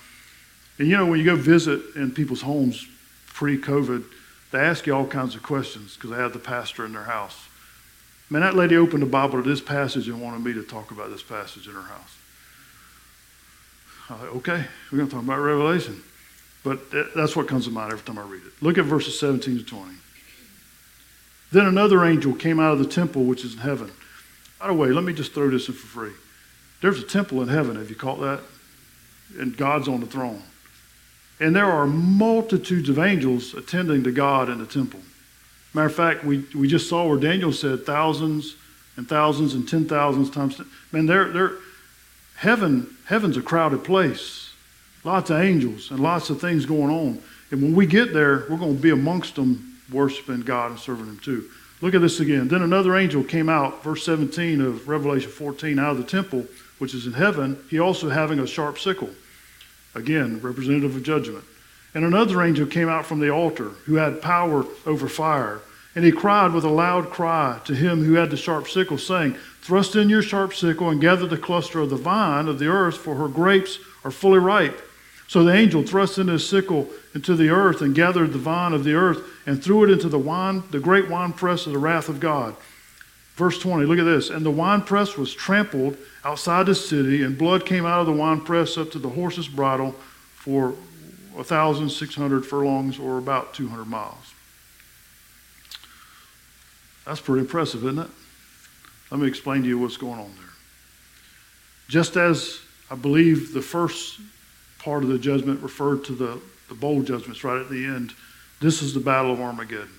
And 0.79 0.89
you 0.89 0.97
know, 0.97 1.07
when 1.07 1.19
you 1.19 1.25
go 1.25 1.37
visit 1.37 1.81
in 1.97 2.13
people's 2.13 2.41
homes 2.41 2.87
pre 3.29 3.59
COVID, 3.59 4.05
they 4.53 4.61
ask 4.61 4.87
you 4.87 4.95
all 4.95 5.07
kinds 5.07 5.35
of 5.35 5.43
questions 5.43 5.95
because 5.95 6.11
they 6.11 6.17
have 6.17 6.33
the 6.33 6.39
pastor 6.39 6.85
in 6.87 6.93
their 6.93 7.05
house. 7.05 7.49
Man, 8.31 8.43
that 8.43 8.55
lady 8.55 8.77
opened 8.77 9.03
the 9.03 9.07
Bible 9.07 9.43
to 9.43 9.49
this 9.49 9.61
passage 9.61 10.09
and 10.09 10.21
wanted 10.21 10.45
me 10.45 10.53
to 10.55 10.63
talk 10.63 10.91
about 10.91 11.11
this 11.11 11.23
passage 11.23 11.67
in 11.67 11.75
her 11.75 11.83
house. 11.83 12.17
I 14.09 14.17
thought, 14.17 14.29
okay, 14.37 14.65
we're 14.91 14.99
going 14.99 15.09
to 15.09 15.15
talk 15.15 15.25
about 15.25 15.39
Revelation. 15.39 16.03
But 16.63 16.91
that's 17.15 17.37
what 17.37 17.47
comes 17.47 17.67
to 17.67 17.71
mind 17.71 17.93
every 17.93 18.05
time 18.05 18.19
I 18.19 18.23
read 18.23 18.43
it. 18.47 18.53
Look 18.63 18.79
at 18.79 18.87
verses 18.87 19.21
17 19.21 19.59
to 19.59 19.65
20. 19.65 19.93
Then 21.53 21.67
another 21.67 22.05
angel 22.05 22.35
came 22.35 22.59
out 22.59 22.73
of 22.73 22.79
the 22.79 22.87
temple 22.87 23.25
which 23.25 23.45
is 23.45 23.53
in 23.53 23.61
heaven. 23.61 23.93
By 24.59 24.69
the 24.69 24.75
way, 24.75 24.89
let 24.89 25.05
me 25.05 25.13
just 25.13 25.33
throw 25.33 25.51
this 25.51 25.69
in 25.69 25.75
for 25.75 25.87
free. 25.87 26.13
There's 26.81 26.99
a 26.99 27.07
temple 27.07 27.43
in 27.43 27.49
heaven. 27.49 27.77
Have 27.77 27.91
you 27.91 27.97
caught 27.97 28.21
that? 28.21 28.41
And 29.39 29.57
God's 29.57 29.89
on 29.89 30.01
the 30.01 30.07
throne. 30.07 30.43
And 31.39 31.55
there 31.55 31.67
are 31.67 31.87
multitudes 31.87 32.89
of 32.89 32.99
angels 32.99 33.55
attending 33.55 34.03
to 34.05 34.13
God 34.13 34.49
in 34.49 34.59
the 34.59 34.67
temple. 34.67 35.01
Matter 35.75 35.89
of 35.89 35.95
fact, 35.95 36.25
we, 36.25 36.45
we 36.55 36.69
just 36.69 36.89
saw 36.89 37.07
where 37.07 37.19
Daniel 37.19 37.53
said 37.53 37.85
thousands 37.85 38.55
and 38.97 39.09
thousands 39.09 39.55
and 39.55 39.69
ten 39.69 39.87
thousands 39.87 40.31
times. 40.31 40.61
Man, 40.93 41.07
they're, 41.07 41.31
they're, 41.31 41.53
heaven, 42.37 42.97
heaven's 43.07 43.37
a 43.37 43.43
crowded 43.43 43.85
place. 43.85 44.53
Lots 45.03 45.31
of 45.31 45.41
angels 45.41 45.91
and 45.91 46.01
lots 46.01 46.31
of 46.31 46.41
things 46.41 46.65
going 46.65 46.91
on. 46.91 47.21
And 47.51 47.63
when 47.63 47.75
we 47.75 47.87
get 47.87 48.13
there, 48.13 48.47
we're 48.49 48.57
going 48.57 48.77
to 48.77 48.83
be 48.83 48.91
amongst 48.91 49.35
them 49.35 49.79
worshiping 49.93 50.41
God 50.43 50.71
and 50.71 50.81
serving 50.81 51.07
Him 51.07 51.19
too. 51.19 51.51
Look 51.81 51.95
at 51.95 52.01
this 52.01 52.21
again. 52.21 52.49
Then 52.49 52.63
another 52.63 52.97
angel 52.97 53.23
came 53.23 53.49
out, 53.49 53.83
verse 53.83 54.05
17 54.07 54.61
of 54.61 54.89
Revelation 54.89 55.31
14, 55.31 55.79
out 55.79 55.91
of 55.91 55.99
the 55.99 56.05
temple, 56.05 56.47
which 56.79 56.95
is 56.95 57.07
in 57.07 57.13
heaven, 57.13 57.63
he 57.69 57.79
also 57.79 58.09
having 58.09 58.39
a 58.39 58.47
sharp 58.47 58.79
sickle. 58.79 59.11
Again, 59.95 60.41
representative 60.41 60.97
of 60.97 61.03
judgment. 61.03 61.45
And 61.95 62.05
another 62.05 62.43
angel 62.43 62.67
came 62.67 62.89
out 62.89 63.07
from 63.07 63.21
the 63.21 63.31
altar, 63.31 63.71
who 63.87 63.95
had 63.95 64.21
power 64.21 64.67
over 64.85 65.09
fire. 65.09 65.61
And 65.95 66.05
he 66.05 66.11
cried 66.11 66.53
with 66.53 66.65
a 66.65 66.71
loud 66.71 67.11
cry 67.11 67.61
to 67.67 67.75
him 67.75 68.05
who 68.05 68.15
had 68.15 68.31
the 68.31 68.37
sharp 68.37 68.69
sickle, 68.69 68.99
saying, 68.99 69.37
Thrust 69.63 69.95
in 69.95 70.09
your 70.09 70.23
sharp 70.23 70.55
sickle 70.55 70.91
and 70.91 71.01
gather 71.01 71.27
the 71.27 71.39
cluster 71.39 71.81
of 71.81 71.91
the 71.91 71.97
vine 71.97 72.49
of 72.49 72.59
the 72.59 72.67
earth, 72.67 72.97
for 72.97 73.15
her 73.15 73.29
grapes 73.29 73.79
are 74.05 74.11
fully 74.11 74.41
ripe. 74.41 74.81
So 75.29 75.43
the 75.43 75.55
angel 75.55 75.83
thrust 75.83 76.19
in 76.19 76.29
his 76.29 76.47
sickle 76.47 76.89
into 77.15 77.35
the 77.35 77.49
earth 77.49 77.81
and 77.81 77.95
gathered 77.95 78.33
the 78.33 78.39
vine 78.39 78.73
of 78.73 78.85
the 78.85 78.95
earth 78.95 79.23
and 79.47 79.63
threw 79.63 79.85
it 79.85 79.91
into 79.91 80.09
the 80.09 80.19
wine, 80.19 80.65
the 80.71 80.81
great 80.81 81.09
winepress 81.09 81.67
of 81.67 81.73
the 81.73 81.79
wrath 81.79 82.09
of 82.09 82.21
God. 82.21 82.57
Verse 83.37 83.59
20, 83.59 83.87
look 83.87 83.99
at 83.99 84.05
this. 84.05 84.31
And 84.31 84.45
the 84.45 84.51
winepress 84.51 85.17
was 85.17 85.33
trampled 85.33 85.97
outside 86.25 86.67
the 86.67 86.75
city, 86.75 87.23
and 87.23 87.39
blood 87.39 87.67
came 87.67 87.87
out 87.87 88.01
of 88.01 88.07
the 88.07 88.13
winepress 88.13 88.77
up 88.77 88.91
to 88.93 88.99
the 88.99 89.09
horse's 89.09 89.49
bridle 89.49 89.93
for 90.35 90.75
1,600 91.35 92.47
furlongs 92.47 92.99
or 92.99 93.19
about 93.19 93.55
200 93.55 93.85
miles. 93.87 94.35
That's 97.05 97.21
pretty 97.21 97.41
impressive, 97.41 97.85
isn't 97.85 97.99
it? 97.99 98.11
Let 99.11 99.21
me 99.21 99.27
explain 99.27 99.63
to 99.63 99.69
you 99.69 99.79
what's 99.79 99.97
going 99.97 100.19
on 100.19 100.33
there. 100.37 100.45
Just 101.89 102.17
as 102.17 102.61
I 102.91 102.95
believe 102.95 103.53
the 103.53 103.63
first 103.63 104.21
part 104.79 105.03
of 105.03 105.09
the 105.09 105.19
judgment 105.19 105.61
referred 105.61 106.05
to 106.05 106.13
the, 106.13 106.41
the 106.69 106.75
bowl 106.75 107.03
judgments 107.03 107.45
right 107.45 107.61
at 107.61 107.69
the 107.69 107.85
end, 107.85 108.15
this 108.61 108.83
is 108.83 108.95
the 108.95 109.01
Battle 109.01 109.33
of 109.33 109.41
Armageddon. 109.41 109.91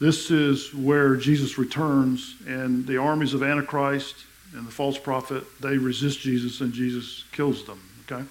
This 0.00 0.30
is 0.30 0.74
where 0.74 1.16
Jesus 1.16 1.58
returns, 1.58 2.36
and 2.46 2.86
the 2.86 2.96
armies 2.96 3.34
of 3.34 3.42
Antichrist 3.42 4.14
and 4.54 4.66
the 4.66 4.70
false 4.72 4.98
prophet, 4.98 5.44
they 5.60 5.76
resist 5.76 6.20
Jesus, 6.20 6.62
and 6.62 6.72
Jesus 6.72 7.24
kills 7.32 7.64
them. 7.64 7.80
Okay? 8.10 8.24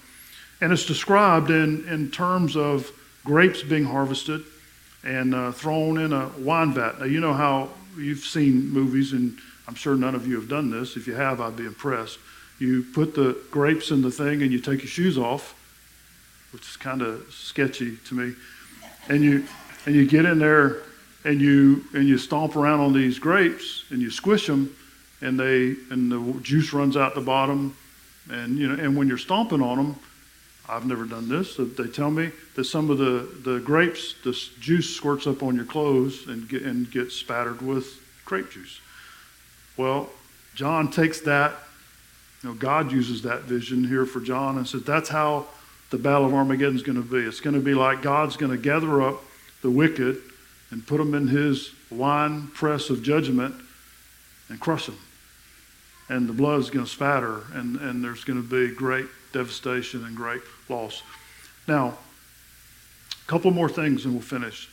And 0.60 0.72
it's 0.72 0.86
described 0.86 1.50
in, 1.50 1.86
in 1.88 2.10
terms 2.10 2.56
of 2.56 2.90
grapes 3.24 3.62
being 3.62 3.84
harvested 3.84 4.42
and 5.02 5.34
uh, 5.34 5.52
thrown 5.52 5.98
in 5.98 6.12
a 6.12 6.28
wine 6.38 6.72
vat. 6.72 6.98
Now, 6.98 7.06
you 7.06 7.20
know 7.20 7.32
how 7.32 7.70
you've 7.96 8.18
seen 8.20 8.68
movies, 8.68 9.12
and 9.12 9.38
I'm 9.66 9.74
sure 9.74 9.94
none 9.94 10.14
of 10.14 10.26
you 10.26 10.34
have 10.36 10.48
done 10.48 10.70
this. 10.70 10.96
If 10.96 11.06
you 11.06 11.14
have, 11.14 11.40
I'd 11.40 11.56
be 11.56 11.64
impressed. 11.64 12.18
You 12.58 12.84
put 12.92 13.14
the 13.14 13.40
grapes 13.50 13.90
in 13.90 14.02
the 14.02 14.10
thing 14.10 14.42
and 14.42 14.52
you 14.52 14.60
take 14.60 14.80
your 14.80 14.88
shoes 14.88 15.16
off, 15.16 15.54
which 16.52 16.68
is 16.68 16.76
kind 16.76 17.00
of 17.00 17.32
sketchy 17.32 17.96
to 18.08 18.14
me, 18.14 18.34
and 19.08 19.22
you 19.22 19.46
and 19.86 19.94
you 19.94 20.06
get 20.06 20.26
in 20.26 20.38
there 20.38 20.82
and 21.24 21.40
you 21.40 21.84
and 21.94 22.06
you 22.06 22.18
stomp 22.18 22.56
around 22.56 22.80
on 22.80 22.92
these 22.92 23.18
grapes 23.18 23.84
and 23.90 24.02
you 24.02 24.10
squish 24.10 24.46
them, 24.46 24.76
and 25.22 25.40
they 25.40 25.76
and 25.90 26.12
the 26.12 26.40
juice 26.42 26.74
runs 26.74 26.98
out 26.98 27.14
the 27.14 27.20
bottom, 27.22 27.74
and 28.30 28.58
you 28.58 28.68
know 28.68 28.82
and 28.82 28.94
when 28.94 29.08
you're 29.08 29.16
stomping 29.16 29.62
on 29.62 29.78
them, 29.78 29.96
I've 30.70 30.86
never 30.86 31.04
done 31.04 31.28
this. 31.28 31.56
They 31.56 31.88
tell 31.88 32.12
me 32.12 32.30
that 32.54 32.64
some 32.64 32.90
of 32.90 32.98
the, 32.98 33.28
the 33.42 33.58
grapes, 33.58 34.14
the 34.22 34.32
juice 34.60 34.94
squirts 34.94 35.26
up 35.26 35.42
on 35.42 35.56
your 35.56 35.64
clothes 35.64 36.28
and, 36.28 36.48
get, 36.48 36.62
and 36.62 36.88
gets 36.88 37.16
spattered 37.16 37.60
with 37.60 37.86
grape 38.24 38.50
juice. 38.52 38.80
Well, 39.76 40.08
John 40.54 40.88
takes 40.88 41.20
that, 41.22 41.54
you 42.42 42.50
know, 42.50 42.54
God 42.54 42.92
uses 42.92 43.22
that 43.22 43.42
vision 43.42 43.82
here 43.82 44.06
for 44.06 44.20
John 44.20 44.58
and 44.58 44.66
says 44.66 44.84
that's 44.84 45.08
how 45.08 45.46
the 45.90 45.98
Battle 45.98 46.26
of 46.26 46.34
Armageddon 46.34 46.76
is 46.76 46.84
going 46.84 47.02
to 47.02 47.08
be. 47.08 47.18
It's 47.18 47.40
going 47.40 47.54
to 47.54 47.60
be 47.60 47.74
like 47.74 48.00
God's 48.00 48.36
going 48.36 48.52
to 48.52 48.58
gather 48.58 49.02
up 49.02 49.20
the 49.62 49.70
wicked 49.70 50.18
and 50.70 50.86
put 50.86 50.98
them 50.98 51.14
in 51.14 51.26
his 51.26 51.72
wine 51.90 52.46
press 52.48 52.90
of 52.90 53.02
judgment 53.02 53.56
and 54.48 54.60
crush 54.60 54.86
them. 54.86 54.98
And 56.08 56.28
the 56.28 56.32
blood 56.32 56.60
is 56.60 56.70
going 56.70 56.84
to 56.84 56.90
spatter, 56.90 57.42
and, 57.54 57.76
and 57.76 58.04
there's 58.04 58.22
going 58.22 58.40
to 58.40 58.48
be 58.48 58.72
great 58.72 59.06
devastation 59.32 60.04
and 60.04 60.16
great 60.16 60.42
loss. 60.68 61.02
Now, 61.66 61.96
a 63.12 63.26
couple 63.26 63.50
more 63.50 63.68
things 63.68 64.04
and 64.04 64.14
we'll 64.14 64.22
finish. 64.22 64.68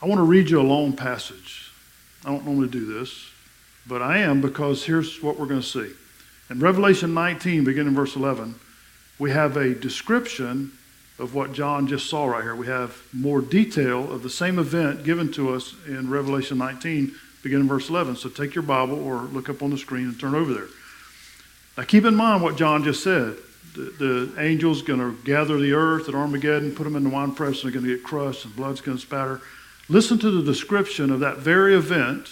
I 0.00 0.06
want 0.06 0.18
to 0.18 0.24
read 0.24 0.50
you 0.50 0.60
a 0.60 0.62
long 0.62 0.94
passage. 0.94 1.70
I 2.24 2.30
don't 2.30 2.44
normally 2.44 2.68
do 2.68 2.86
this, 2.98 3.28
but 3.86 4.02
I 4.02 4.18
am 4.18 4.40
because 4.40 4.84
here's 4.84 5.22
what 5.22 5.38
we're 5.38 5.46
going 5.46 5.60
to 5.60 5.66
see. 5.66 5.92
In 6.50 6.60
Revelation 6.60 7.14
19, 7.14 7.64
beginning 7.64 7.94
verse 7.94 8.16
11, 8.16 8.54
we 9.18 9.30
have 9.30 9.56
a 9.56 9.74
description 9.74 10.72
of 11.18 11.34
what 11.34 11.52
John 11.52 11.86
just 11.86 12.08
saw 12.08 12.26
right 12.26 12.42
here. 12.42 12.56
We 12.56 12.66
have 12.66 13.00
more 13.12 13.40
detail 13.40 14.10
of 14.12 14.22
the 14.22 14.30
same 14.30 14.58
event 14.58 15.04
given 15.04 15.30
to 15.32 15.54
us 15.54 15.74
in 15.86 16.10
Revelation 16.10 16.58
19, 16.58 17.14
beginning 17.42 17.68
verse 17.68 17.88
11. 17.88 18.16
So 18.16 18.28
take 18.28 18.54
your 18.54 18.62
Bible 18.62 19.02
or 19.02 19.22
look 19.22 19.48
up 19.48 19.62
on 19.62 19.70
the 19.70 19.78
screen 19.78 20.04
and 20.04 20.18
turn 20.18 20.34
over 20.34 20.52
there. 20.52 20.68
Now 21.76 21.84
keep 21.84 22.04
in 22.04 22.14
mind 22.14 22.42
what 22.42 22.56
John 22.56 22.82
just 22.82 23.02
said 23.02 23.36
the, 23.74 23.94
the 23.98 24.40
angel's 24.40 24.82
going 24.82 25.00
to 25.00 25.16
gather 25.24 25.58
the 25.58 25.72
earth 25.72 26.08
at 26.08 26.14
Armageddon, 26.14 26.74
put 26.74 26.84
them 26.84 26.96
in 26.96 27.04
the 27.04 27.10
wine 27.10 27.34
press, 27.34 27.62
and 27.62 27.64
they're 27.64 27.80
going 27.80 27.84
to 27.84 27.96
get 27.96 28.04
crushed, 28.04 28.44
and 28.44 28.54
blood's 28.54 28.80
going 28.80 28.96
to 28.96 29.02
spatter. 29.02 29.40
Listen 29.88 30.18
to 30.18 30.30
the 30.30 30.42
description 30.42 31.10
of 31.10 31.20
that 31.20 31.38
very 31.38 31.74
event 31.74 32.28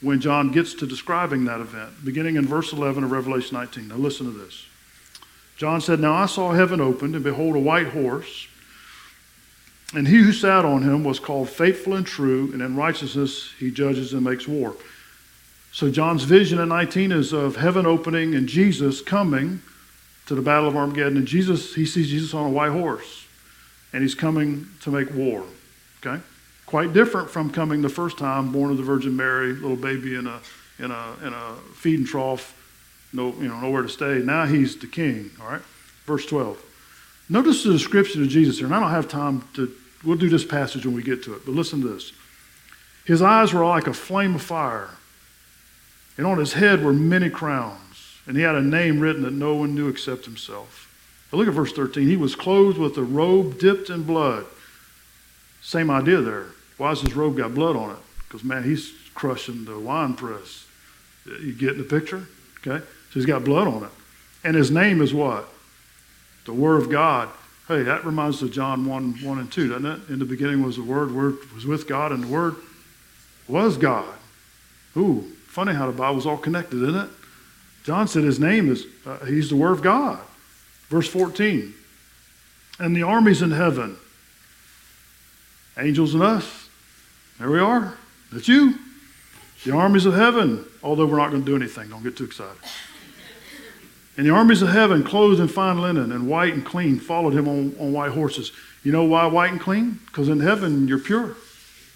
when 0.00 0.20
John 0.20 0.52
gets 0.52 0.74
to 0.74 0.86
describing 0.86 1.44
that 1.44 1.60
event, 1.60 2.04
beginning 2.04 2.36
in 2.36 2.46
verse 2.46 2.72
11 2.72 3.04
of 3.04 3.10
Revelation 3.10 3.56
19. 3.56 3.88
Now, 3.88 3.96
listen 3.96 4.26
to 4.26 4.32
this. 4.32 4.66
John 5.56 5.80
said, 5.80 6.00
Now 6.00 6.14
I 6.14 6.26
saw 6.26 6.52
heaven 6.52 6.80
opened, 6.80 7.14
and 7.14 7.24
behold, 7.24 7.56
a 7.56 7.60
white 7.60 7.88
horse. 7.88 8.48
And 9.94 10.06
he 10.06 10.16
who 10.16 10.32
sat 10.32 10.64
on 10.64 10.82
him 10.82 11.04
was 11.04 11.18
called 11.18 11.48
faithful 11.48 11.94
and 11.94 12.06
true, 12.06 12.50
and 12.52 12.60
in 12.60 12.76
righteousness 12.76 13.52
he 13.58 13.70
judges 13.70 14.12
and 14.12 14.22
makes 14.22 14.46
war. 14.46 14.74
So 15.72 15.90
John's 15.90 16.24
vision 16.24 16.58
in 16.58 16.68
19 16.68 17.12
is 17.12 17.32
of 17.32 17.56
heaven 17.56 17.86
opening 17.86 18.34
and 18.34 18.48
Jesus 18.48 19.00
coming 19.00 19.62
to 20.26 20.34
the 20.34 20.42
Battle 20.42 20.68
of 20.68 20.76
Armageddon, 20.76 21.16
and 21.16 21.26
Jesus, 21.26 21.74
he 21.74 21.86
sees 21.86 22.08
Jesus 22.08 22.34
on 22.34 22.46
a 22.46 22.50
white 22.50 22.72
horse, 22.72 23.26
and 23.92 24.02
he's 24.02 24.14
coming 24.14 24.66
to 24.82 24.90
make 24.90 25.12
war. 25.14 25.44
Okay? 26.04 26.20
Quite 26.66 26.92
different 26.92 27.30
from 27.30 27.50
coming 27.50 27.80
the 27.80 27.88
first 27.88 28.18
time, 28.18 28.52
born 28.52 28.70
of 28.70 28.76
the 28.76 28.82
Virgin 28.82 29.16
Mary, 29.16 29.52
little 29.52 29.76
baby 29.76 30.16
in 30.16 30.26
a 30.26 30.40
in 30.78 30.90
a 30.90 31.14
in 31.24 31.32
a 31.32 31.54
feeding 31.74 32.04
trough, 32.04 32.54
no 33.12 33.32
you 33.34 33.48
know 33.48 33.60
nowhere 33.60 33.82
to 33.82 33.88
stay. 33.88 34.18
Now 34.18 34.46
he's 34.46 34.76
the 34.76 34.88
king. 34.88 35.30
All 35.40 35.48
right, 35.48 35.62
verse 36.06 36.26
twelve. 36.26 36.60
Notice 37.28 37.62
the 37.62 37.72
description 37.72 38.22
of 38.22 38.28
Jesus 38.28 38.58
here, 38.58 38.66
and 38.66 38.74
I 38.74 38.80
don't 38.80 38.90
have 38.90 39.08
time 39.08 39.46
to. 39.54 39.72
We'll 40.04 40.18
do 40.18 40.28
this 40.28 40.44
passage 40.44 40.84
when 40.84 40.94
we 40.94 41.02
get 41.02 41.22
to 41.24 41.34
it, 41.34 41.46
but 41.46 41.54
listen 41.54 41.80
to 41.82 41.88
this. 41.88 42.12
His 43.04 43.22
eyes 43.22 43.52
were 43.52 43.64
like 43.64 43.86
a 43.86 43.94
flame 43.94 44.34
of 44.34 44.42
fire, 44.42 44.90
and 46.18 46.26
on 46.26 46.38
his 46.38 46.52
head 46.52 46.84
were 46.84 46.92
many 46.92 47.30
crowns 47.30 47.80
and 48.26 48.36
he 48.36 48.42
had 48.42 48.54
a 48.54 48.62
name 48.62 49.00
written 49.00 49.22
that 49.22 49.32
no 49.32 49.54
one 49.54 49.74
knew 49.74 49.88
except 49.88 50.24
himself. 50.24 50.82
But 51.30 51.38
look 51.38 51.48
at 51.48 51.54
verse 51.54 51.72
13. 51.72 52.06
He 52.06 52.16
was 52.16 52.34
clothed 52.34 52.78
with 52.78 52.96
a 52.96 53.02
robe 53.02 53.58
dipped 53.58 53.90
in 53.90 54.04
blood. 54.04 54.46
Same 55.60 55.90
idea 55.90 56.20
there. 56.20 56.46
Why 56.76 56.90
has 56.90 57.00
his 57.00 57.14
robe 57.14 57.36
got 57.36 57.54
blood 57.54 57.76
on 57.76 57.90
it? 57.90 57.96
Because, 58.26 58.44
man, 58.44 58.62
he's 58.64 58.92
crushing 59.14 59.64
the 59.64 59.78
wine 59.78 60.14
press. 60.14 60.66
You 61.26 61.52
get 61.52 61.78
the 61.78 61.84
picture? 61.84 62.26
Okay? 62.58 62.84
So 62.84 63.14
he's 63.14 63.26
got 63.26 63.44
blood 63.44 63.66
on 63.66 63.84
it. 63.84 63.90
And 64.44 64.54
his 64.54 64.70
name 64.70 65.00
is 65.00 65.12
what? 65.12 65.48
The 66.44 66.52
Word 66.52 66.82
of 66.82 66.90
God. 66.90 67.28
Hey, 67.66 67.82
that 67.82 68.04
reminds 68.04 68.36
us 68.36 68.42
of 68.42 68.52
John 68.52 68.86
1, 68.86 69.24
1 69.24 69.38
and 69.38 69.50
2, 69.50 69.68
doesn't 69.68 69.86
it? 69.86 70.08
In 70.08 70.20
the 70.20 70.24
beginning 70.24 70.62
was 70.62 70.76
the 70.76 70.84
Word, 70.84 71.12
Word 71.12 71.38
was 71.52 71.66
with 71.66 71.88
God, 71.88 72.12
and 72.12 72.22
the 72.22 72.28
Word 72.28 72.54
was 73.48 73.76
God. 73.76 74.14
Ooh, 74.96 75.24
funny 75.46 75.74
how 75.74 75.86
the 75.86 75.96
Bible's 75.96 76.26
all 76.26 76.36
connected, 76.36 76.82
isn't 76.82 76.94
it? 76.94 77.10
John 77.86 78.08
said 78.08 78.24
his 78.24 78.40
name 78.40 78.68
is, 78.68 78.84
uh, 79.06 79.24
he's 79.26 79.48
the 79.48 79.54
Word 79.54 79.70
of 79.70 79.80
God. 79.80 80.18
Verse 80.88 81.06
14. 81.06 81.72
And 82.80 82.96
the 82.96 83.04
armies 83.04 83.42
in 83.42 83.52
heaven, 83.52 83.96
angels 85.78 86.12
and 86.12 86.22
us, 86.22 86.68
there 87.38 87.48
we 87.48 87.60
are. 87.60 87.96
That's 88.32 88.48
you. 88.48 88.74
The 89.64 89.70
armies 89.70 90.04
of 90.04 90.14
heaven, 90.14 90.64
although 90.82 91.06
we're 91.06 91.18
not 91.18 91.30
going 91.30 91.44
to 91.44 91.46
do 91.46 91.54
anything, 91.54 91.88
don't 91.88 92.02
get 92.02 92.16
too 92.16 92.24
excited. 92.24 92.56
And 94.16 94.26
the 94.26 94.30
armies 94.30 94.62
of 94.62 94.70
heaven, 94.70 95.04
clothed 95.04 95.38
in 95.38 95.46
fine 95.46 95.80
linen 95.80 96.10
and 96.10 96.26
white 96.26 96.54
and 96.54 96.66
clean, 96.66 96.98
followed 96.98 97.34
him 97.34 97.46
on, 97.46 97.76
on 97.78 97.92
white 97.92 98.10
horses. 98.10 98.50
You 98.82 98.90
know 98.90 99.04
why 99.04 99.26
white 99.26 99.52
and 99.52 99.60
clean? 99.60 100.00
Because 100.06 100.28
in 100.28 100.40
heaven, 100.40 100.88
you're 100.88 100.98
pure. 100.98 101.36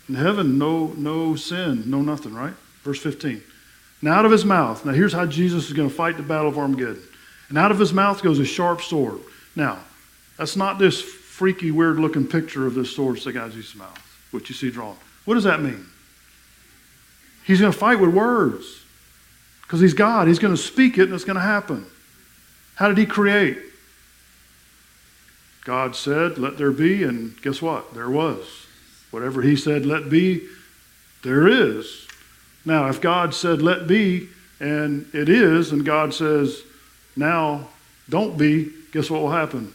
In 0.08 0.14
heaven, 0.14 0.56
no, 0.56 0.88
no 0.96 1.34
sin, 1.34 1.90
no 1.90 2.00
nothing, 2.00 2.32
right? 2.32 2.54
Verse 2.84 3.00
15. 3.00 3.42
And 4.00 4.08
out 4.10 4.24
of 4.24 4.32
his 4.32 4.44
mouth, 4.44 4.84
now 4.84 4.92
here's 4.92 5.12
how 5.12 5.26
Jesus 5.26 5.66
is 5.66 5.72
going 5.72 5.88
to 5.88 5.94
fight 5.94 6.16
the 6.16 6.22
battle 6.22 6.48
of 6.48 6.58
Armageddon. 6.58 7.02
And 7.48 7.58
out 7.58 7.70
of 7.70 7.78
his 7.78 7.92
mouth 7.92 8.22
goes 8.22 8.38
a 8.38 8.44
sharp 8.44 8.80
sword. 8.80 9.20
Now, 9.54 9.78
that's 10.38 10.56
not 10.56 10.78
this 10.78 11.02
freaky, 11.02 11.70
weird 11.70 11.98
looking 11.98 12.26
picture 12.26 12.66
of 12.66 12.74
this 12.74 12.94
sword 12.94 13.18
sticking 13.18 13.40
out 13.40 13.48
of 13.48 13.54
Jesus' 13.54 13.74
mouth, 13.74 14.28
which 14.30 14.48
you 14.48 14.54
see 14.54 14.70
drawn. 14.70 14.96
What 15.24 15.34
does 15.34 15.44
that 15.44 15.60
mean? 15.60 15.86
He's 17.44 17.60
going 17.60 17.72
to 17.72 17.78
fight 17.78 18.00
with 18.00 18.14
words 18.14 18.82
because 19.62 19.80
he's 19.80 19.94
God. 19.94 20.28
He's 20.28 20.38
going 20.38 20.54
to 20.54 20.60
speak 20.60 20.98
it 20.98 21.04
and 21.04 21.14
it's 21.14 21.24
going 21.24 21.36
to 21.36 21.42
happen. 21.42 21.86
How 22.76 22.88
did 22.88 22.98
he 22.98 23.06
create? 23.06 23.58
God 25.64 25.94
said, 25.94 26.38
Let 26.38 26.56
there 26.56 26.72
be, 26.72 27.04
and 27.04 27.40
guess 27.42 27.60
what? 27.60 27.92
There 27.92 28.08
was. 28.08 28.46
Whatever 29.10 29.42
he 29.42 29.56
said, 29.56 29.86
let 29.86 30.08
be, 30.08 30.46
there 31.22 31.48
is. 31.48 32.06
Now, 32.64 32.88
if 32.88 33.00
God 33.00 33.34
said, 33.34 33.62
let 33.62 33.86
be, 33.86 34.28
and 34.60 35.06
it 35.14 35.28
is, 35.28 35.72
and 35.72 35.84
God 35.84 36.12
says, 36.12 36.62
now 37.16 37.68
don't 38.08 38.36
be, 38.36 38.70
guess 38.92 39.08
what 39.08 39.22
will 39.22 39.30
happen? 39.30 39.74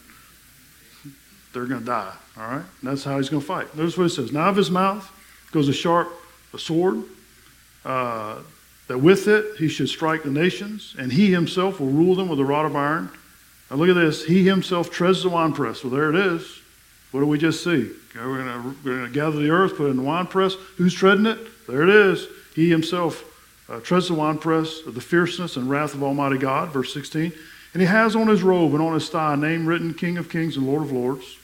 They're 1.54 1.66
going 1.66 1.82
to 1.82 1.86
die, 1.86 2.14
all 2.38 2.44
right? 2.44 2.66
And 2.82 2.90
that's 2.90 3.04
how 3.04 3.18
he's 3.18 3.30
going 3.30 3.42
to 3.42 3.48
fight. 3.48 3.76
Notice 3.76 3.98
what 3.98 4.06
it 4.06 4.10
says. 4.10 4.32
Now, 4.32 4.50
of 4.50 4.56
his 4.56 4.70
mouth 4.70 5.10
goes 5.52 5.68
a 5.70 5.74
sharp 5.74 6.12
a 6.54 6.60
sword, 6.60 7.04
uh, 7.84 8.40
that 8.88 8.98
with 8.98 9.28
it 9.28 9.58
he 9.58 9.68
should 9.68 9.90
strike 9.90 10.24
the 10.24 10.32
nations, 10.32 10.96
and 10.98 11.12
he 11.12 11.32
himself 11.32 11.80
will 11.80 11.88
rule 11.88 12.16
them 12.16 12.30
with 12.30 12.40
a 12.40 12.46
rod 12.46 12.66
of 12.66 12.76
iron. 12.76 13.10
Now, 13.70 13.78
look 13.78 13.90
at 13.90 13.96
this. 13.96 14.26
He 14.26 14.46
himself 14.46 14.92
treads 14.92 15.24
the 15.24 15.30
winepress. 15.30 15.84
Well, 15.84 15.92
there 15.92 16.10
it 16.10 16.16
is. 16.16 16.62
What 17.12 17.20
do 17.22 17.26
we 17.26 17.38
just 17.38 17.64
see? 17.64 17.92
Okay, 18.10 18.26
we're 18.26 18.44
going 18.84 19.06
to 19.06 19.10
gather 19.12 19.38
the 19.38 19.50
earth, 19.50 19.76
put 19.76 19.88
it 19.88 19.92
in 19.92 19.98
the 19.98 20.04
winepress. 20.04 20.56
Who's 20.78 20.94
treading 20.94 21.26
it? 21.26 21.40
There 21.68 21.84
it 21.84 21.90
is. 21.90 22.28
He 22.56 22.70
himself 22.70 23.24
uh, 23.68 23.82
treads 23.82 24.08
the 24.08 24.14
winepress 24.14 24.86
of 24.86 24.96
the 24.96 25.02
fierceness 25.02 25.58
and 25.58 25.70
wrath 25.70 25.94
of 25.94 26.02
Almighty 26.02 26.38
God, 26.38 26.70
verse 26.70 26.94
16. 26.94 27.34
And 27.74 27.82
he 27.82 27.88
has 27.88 28.16
on 28.16 28.28
his 28.28 28.42
robe 28.42 28.72
and 28.74 28.82
on 28.82 28.94
his 28.94 29.10
thigh 29.10 29.34
a 29.34 29.38
name 29.38 29.66
written 29.66 29.94
King 29.94 30.18
of 30.18 30.30
Kings 30.30 30.56
and 30.56 30.66
Lord 30.66 30.84
of 30.84 30.92
Lords. 30.94 31.38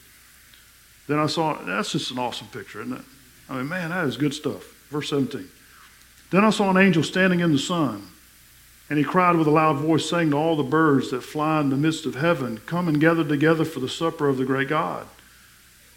Then 1.07 1.19
I 1.19 1.25
saw, 1.25 1.61
that's 1.63 1.91
just 1.91 2.11
an 2.11 2.19
awesome 2.19 2.47
picture, 2.47 2.81
isn't 2.81 2.93
it? 2.93 3.05
I 3.49 3.57
mean, 3.57 3.67
man, 3.67 3.89
that 3.89 4.05
is 4.05 4.15
good 4.15 4.33
stuff. 4.33 4.63
Verse 4.89 5.09
17. 5.09 5.49
Then 6.29 6.45
I 6.45 6.49
saw 6.51 6.69
an 6.69 6.77
angel 6.77 7.03
standing 7.03 7.41
in 7.41 7.51
the 7.51 7.59
sun, 7.59 8.07
and 8.89 8.97
he 8.97 9.03
cried 9.03 9.35
with 9.35 9.47
a 9.47 9.51
loud 9.51 9.77
voice, 9.77 10.09
saying 10.09 10.29
to 10.29 10.37
all 10.37 10.55
the 10.55 10.63
birds 10.63 11.11
that 11.11 11.21
fly 11.21 11.59
in 11.59 11.69
the 11.69 11.75
midst 11.75 12.05
of 12.05 12.15
heaven, 12.15 12.61
Come 12.65 12.87
and 12.87 13.01
gather 13.01 13.25
together 13.25 13.65
for 13.65 13.81
the 13.81 13.89
supper 13.89 14.29
of 14.29 14.37
the 14.37 14.45
great 14.45 14.69
God. 14.69 15.07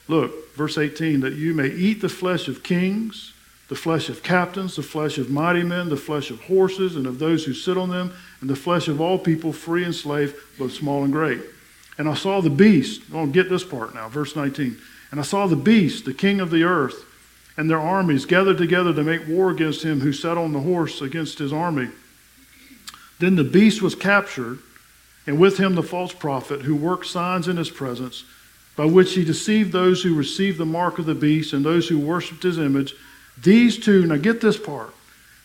Look, 0.09 0.55
verse 0.57 0.77
18, 0.77 1.21
that 1.21 1.35
you 1.35 1.55
may 1.55 1.69
eat 1.69 2.01
the 2.01 2.09
flesh 2.09 2.49
of 2.49 2.65
kings 2.65 3.34
the 3.69 3.75
flesh 3.75 4.09
of 4.09 4.23
captains, 4.23 4.77
the 4.77 4.83
flesh 4.83 5.17
of 5.19 5.31
mighty 5.31 5.63
men, 5.63 5.89
the 5.89 5.97
flesh 5.97 6.31
of 6.31 6.41
horses 6.43 6.97
and 6.97 7.07
of 7.07 7.19
those 7.19 7.45
who 7.45 7.55
sit 7.55 7.79
on 7.79 7.91
them, 7.91 8.13
and 8.41 8.51
the 8.51 8.57
flesh 8.57 8.89
of 8.89 9.01
all 9.01 9.19
people, 9.19 9.53
free 9.53 9.85
and 9.85 9.95
slave, 9.95 10.39
both 10.59 10.73
small 10.73 11.03
and 11.03 11.13
great. 11.13 11.41
And 11.97 12.09
I 12.09 12.15
saw 12.15 12.41
the 12.41 12.51
beast. 12.51 13.03
Oh, 13.13 13.27
get 13.27 13.49
this 13.49 13.65
part 13.65 13.95
now, 13.95 14.09
verse 14.09 14.37
19. 14.37 14.77
And 15.11 15.21
I 15.21 15.23
saw 15.23 15.47
the 15.47 15.57
beast, 15.57 16.05
the 16.05 16.15
king 16.15 16.41
of 16.41 16.51
the 16.51 16.65
earth, 16.65 17.05
and 17.57 17.71
their 17.71 17.81
armies 17.81 18.27
gathered 18.27 18.59
together 18.59 18.93
to 18.93 19.03
make 19.03 19.29
war 19.29 19.51
against 19.51 19.85
him 19.85 20.01
who 20.01 20.13
sat 20.13 20.37
on 20.37 20.53
the 20.53 20.61
horse 20.61 21.01
against 21.01 21.39
his 21.39 21.53
army. 21.53 21.89
Then 23.21 23.37
the 23.37 23.45
beast 23.45 23.81
was 23.81 23.95
captured, 23.95 24.59
and 25.27 25.39
with 25.39 25.59
him 25.59 25.75
the 25.75 25.83
false 25.83 26.13
prophet 26.13 26.63
who 26.63 26.75
worked 26.75 27.07
signs 27.07 27.49
in 27.49 27.57
his 27.57 27.71
presence, 27.71 28.25
by 28.77 28.85
which 28.85 29.15
he 29.15 29.25
deceived 29.25 29.73
those 29.73 30.03
who 30.03 30.17
received 30.17 30.59
the 30.59 30.67
mark 30.67 30.99
of 30.99 31.07
the 31.07 31.15
beast 31.15 31.53
and 31.53 31.65
those 31.65 31.89
who 31.89 31.99
worshipped 31.99 32.43
his 32.43 32.59
image 32.59 32.95
these 33.43 33.79
two, 33.79 34.07
now 34.07 34.17
get 34.17 34.41
this 34.41 34.59
part. 34.59 34.95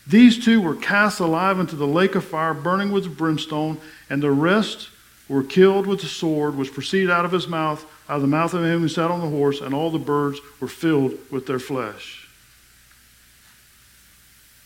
These 0.06 0.44
two 0.44 0.60
were 0.60 0.74
cast 0.74 1.20
alive 1.20 1.58
into 1.58 1.76
the 1.76 1.86
lake 1.86 2.14
of 2.14 2.24
fire, 2.24 2.54
burning 2.54 2.90
with 2.90 3.16
brimstone, 3.16 3.80
and 4.08 4.22
the 4.22 4.30
rest 4.30 4.88
were 5.28 5.44
killed 5.44 5.86
with 5.86 6.00
the 6.00 6.06
sword 6.06 6.56
which 6.56 6.72
proceeded 6.72 7.10
out 7.10 7.24
of 7.24 7.32
his 7.32 7.46
mouth, 7.46 7.84
out 8.08 8.16
of 8.16 8.22
the 8.22 8.28
mouth 8.28 8.54
of 8.54 8.64
him 8.64 8.80
who 8.80 8.88
sat 8.88 9.10
on 9.10 9.20
the 9.20 9.28
horse, 9.28 9.60
and 9.60 9.74
all 9.74 9.90
the 9.90 9.98
birds 9.98 10.40
were 10.58 10.68
filled 10.68 11.14
with 11.30 11.46
their 11.46 11.60
flesh. 11.60 12.28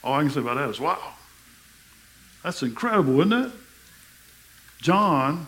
All 0.03 0.15
I 0.15 0.21
can 0.21 0.31
say 0.31 0.41
about 0.41 0.57
that 0.57 0.71
is, 0.71 0.81
wow. 0.81 1.15
That's 2.43 2.63
incredible, 2.63 3.21
isn't 3.21 3.33
it? 3.33 3.53
John 4.81 5.47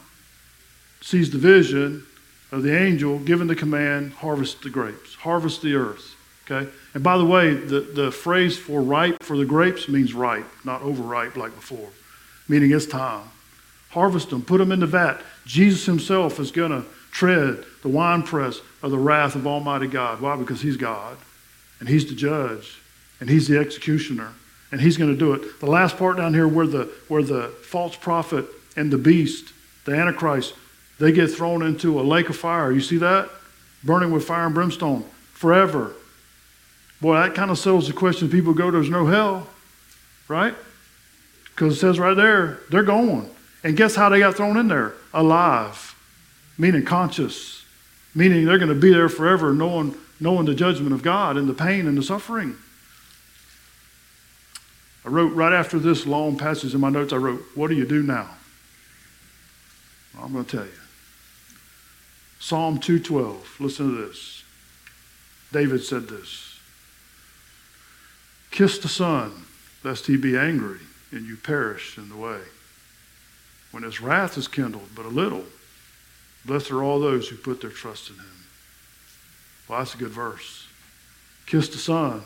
sees 1.02 1.30
the 1.30 1.38
vision 1.38 2.06
of 2.50 2.62
the 2.62 2.76
angel 2.76 3.18
given 3.18 3.46
the 3.46 3.54
command 3.54 4.14
harvest 4.14 4.62
the 4.62 4.70
grapes, 4.70 5.14
harvest 5.14 5.62
the 5.62 5.74
earth. 5.74 6.15
Okay? 6.48 6.70
And 6.94 7.02
by 7.02 7.18
the 7.18 7.24
way, 7.24 7.54
the, 7.54 7.80
the 7.80 8.10
phrase 8.12 8.56
for 8.56 8.80
ripe 8.80 9.22
for 9.22 9.36
the 9.36 9.44
grapes 9.44 9.88
means 9.88 10.14
ripe, 10.14 10.46
not 10.64 10.82
overripe 10.82 11.36
like 11.36 11.54
before, 11.54 11.88
meaning 12.48 12.70
it's 12.72 12.86
time. 12.86 13.28
Harvest 13.90 14.30
them, 14.30 14.42
put 14.42 14.58
them 14.58 14.72
in 14.72 14.80
the 14.80 14.86
vat. 14.86 15.20
Jesus 15.44 15.86
himself 15.86 16.38
is 16.38 16.50
going 16.50 16.70
to 16.70 16.84
tread 17.10 17.64
the 17.82 17.88
winepress 17.88 18.60
of 18.82 18.90
the 18.90 18.98
wrath 18.98 19.34
of 19.34 19.46
Almighty 19.46 19.86
God. 19.86 20.20
Why? 20.20 20.36
Because 20.36 20.60
he's 20.60 20.76
God, 20.76 21.16
and 21.80 21.88
he's 21.88 22.06
the 22.06 22.14
judge, 22.14 22.80
and 23.20 23.28
he's 23.28 23.48
the 23.48 23.58
executioner, 23.58 24.32
and 24.70 24.80
he's 24.80 24.96
going 24.96 25.10
to 25.10 25.18
do 25.18 25.32
it. 25.32 25.60
The 25.60 25.70
last 25.70 25.96
part 25.96 26.18
down 26.18 26.34
here 26.34 26.46
where 26.46 26.66
the, 26.66 26.90
where 27.08 27.22
the 27.22 27.48
false 27.62 27.96
prophet 27.96 28.46
and 28.76 28.92
the 28.92 28.98
beast, 28.98 29.52
the 29.84 29.94
Antichrist, 29.94 30.54
they 30.98 31.10
get 31.10 31.28
thrown 31.30 31.62
into 31.62 31.98
a 31.98 32.02
lake 32.02 32.28
of 32.28 32.36
fire. 32.36 32.70
You 32.70 32.80
see 32.80 32.98
that? 32.98 33.30
Burning 33.82 34.10
with 34.12 34.24
fire 34.24 34.46
and 34.46 34.54
brimstone 34.54 35.04
forever. 35.32 35.94
Boy, 37.00 37.16
that 37.16 37.34
kind 37.34 37.50
of 37.50 37.58
settles 37.58 37.86
the 37.86 37.92
question 37.92 38.30
people 38.30 38.54
go, 38.54 38.70
there's 38.70 38.90
no 38.90 39.06
hell, 39.06 39.46
right? 40.28 40.54
Because 41.44 41.74
it 41.74 41.80
says 41.80 41.98
right 41.98 42.16
there, 42.16 42.60
they're 42.70 42.82
going. 42.82 43.30
And 43.62 43.76
guess 43.76 43.96
how 43.96 44.08
they 44.08 44.20
got 44.20 44.36
thrown 44.36 44.56
in 44.56 44.68
there? 44.68 44.94
Alive, 45.12 45.94
meaning 46.56 46.84
conscious, 46.84 47.64
meaning 48.14 48.44
they're 48.44 48.58
going 48.58 48.68
to 48.68 48.74
be 48.74 48.92
there 48.92 49.08
forever, 49.08 49.52
knowing, 49.52 49.94
knowing 50.20 50.46
the 50.46 50.54
judgment 50.54 50.92
of 50.92 51.02
God 51.02 51.36
and 51.36 51.48
the 51.48 51.54
pain 51.54 51.86
and 51.86 51.98
the 51.98 52.02
suffering. 52.02 52.56
I 55.04 55.08
wrote 55.08 55.34
right 55.34 55.52
after 55.52 55.78
this 55.78 56.06
long 56.06 56.36
passage 56.36 56.74
in 56.74 56.80
my 56.80 56.90
notes, 56.90 57.12
I 57.12 57.16
wrote, 57.16 57.42
What 57.54 57.68
do 57.68 57.76
you 57.76 57.86
do 57.86 58.02
now? 58.02 58.28
Well, 60.14 60.24
I'm 60.24 60.32
going 60.32 60.44
to 60.44 60.56
tell 60.56 60.66
you. 60.66 60.72
Psalm 62.38 62.78
212. 62.78 63.56
Listen 63.60 63.94
to 63.94 64.06
this. 64.06 64.44
David 65.52 65.82
said 65.82 66.08
this. 66.08 66.45
Kiss 68.56 68.78
the 68.78 68.88
Son, 68.88 69.30
lest 69.84 70.06
he 70.06 70.16
be 70.16 70.34
angry 70.34 70.78
and 71.12 71.26
you 71.26 71.36
perish 71.36 71.98
in 71.98 72.08
the 72.08 72.16
way. 72.16 72.40
When 73.70 73.82
his 73.82 74.00
wrath 74.00 74.38
is 74.38 74.48
kindled 74.48 74.88
but 74.94 75.04
a 75.04 75.10
little, 75.10 75.44
blessed 76.46 76.70
are 76.70 76.82
all 76.82 76.98
those 76.98 77.28
who 77.28 77.36
put 77.36 77.60
their 77.60 77.68
trust 77.68 78.08
in 78.08 78.16
him. 78.16 78.46
Well, 79.68 79.80
that's 79.80 79.94
a 79.94 79.98
good 79.98 80.08
verse. 80.08 80.66
Kiss 81.44 81.68
the 81.68 81.76
Son. 81.76 82.22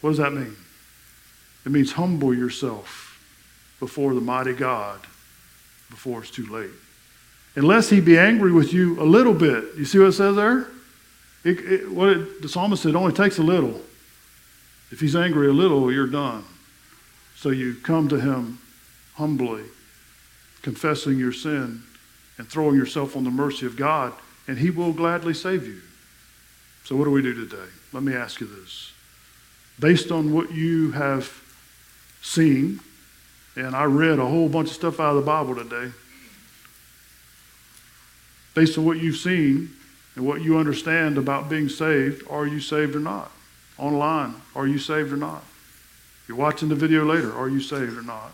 What 0.00 0.10
does 0.10 0.18
that 0.18 0.32
mean? 0.32 0.56
It 1.64 1.70
means 1.70 1.92
humble 1.92 2.34
yourself 2.34 3.16
before 3.78 4.12
the 4.12 4.20
mighty 4.20 4.54
God 4.54 4.98
before 5.88 6.22
it's 6.22 6.32
too 6.32 6.46
late. 6.46 6.70
Unless 7.54 7.90
he 7.90 8.00
be 8.00 8.18
angry 8.18 8.50
with 8.50 8.72
you 8.72 9.00
a 9.00 9.04
little 9.06 9.34
bit. 9.34 9.76
You 9.76 9.84
see 9.84 10.00
what 10.00 10.08
it 10.08 10.14
says 10.14 10.34
there? 10.34 10.66
It, 11.44 11.60
it, 11.60 11.90
what 11.92 12.08
it, 12.08 12.42
the 12.42 12.48
psalmist 12.48 12.82
said, 12.82 12.96
only 12.96 13.12
takes 13.12 13.38
a 13.38 13.44
little. 13.44 13.80
If 14.94 15.00
he's 15.00 15.16
angry 15.16 15.48
a 15.48 15.52
little, 15.52 15.90
you're 15.90 16.06
done. 16.06 16.44
So 17.34 17.48
you 17.48 17.74
come 17.74 18.08
to 18.10 18.20
him 18.20 18.60
humbly, 19.14 19.64
confessing 20.62 21.18
your 21.18 21.32
sin 21.32 21.82
and 22.38 22.48
throwing 22.48 22.76
yourself 22.76 23.16
on 23.16 23.24
the 23.24 23.30
mercy 23.32 23.66
of 23.66 23.76
God, 23.76 24.12
and 24.46 24.56
he 24.56 24.70
will 24.70 24.92
gladly 24.92 25.34
save 25.34 25.66
you. 25.66 25.80
So, 26.84 26.94
what 26.94 27.06
do 27.06 27.10
we 27.10 27.22
do 27.22 27.34
today? 27.34 27.68
Let 27.92 28.04
me 28.04 28.14
ask 28.14 28.40
you 28.40 28.46
this. 28.46 28.92
Based 29.80 30.12
on 30.12 30.32
what 30.32 30.52
you 30.52 30.92
have 30.92 31.42
seen, 32.22 32.78
and 33.56 33.74
I 33.74 33.86
read 33.86 34.20
a 34.20 34.26
whole 34.26 34.48
bunch 34.48 34.68
of 34.68 34.76
stuff 34.76 35.00
out 35.00 35.16
of 35.16 35.24
the 35.24 35.26
Bible 35.26 35.56
today, 35.56 35.90
based 38.54 38.78
on 38.78 38.84
what 38.84 38.98
you've 38.98 39.16
seen 39.16 39.70
and 40.14 40.24
what 40.24 40.40
you 40.40 40.56
understand 40.56 41.18
about 41.18 41.50
being 41.50 41.68
saved, 41.68 42.22
are 42.30 42.46
you 42.46 42.60
saved 42.60 42.94
or 42.94 43.00
not? 43.00 43.32
Online, 43.78 44.34
are 44.54 44.66
you 44.66 44.78
saved 44.78 45.12
or 45.12 45.16
not? 45.16 45.44
You're 46.28 46.36
watching 46.36 46.68
the 46.68 46.74
video 46.74 47.04
later, 47.04 47.32
are 47.34 47.48
you 47.48 47.60
saved 47.60 47.96
or 47.96 48.02
not? 48.02 48.32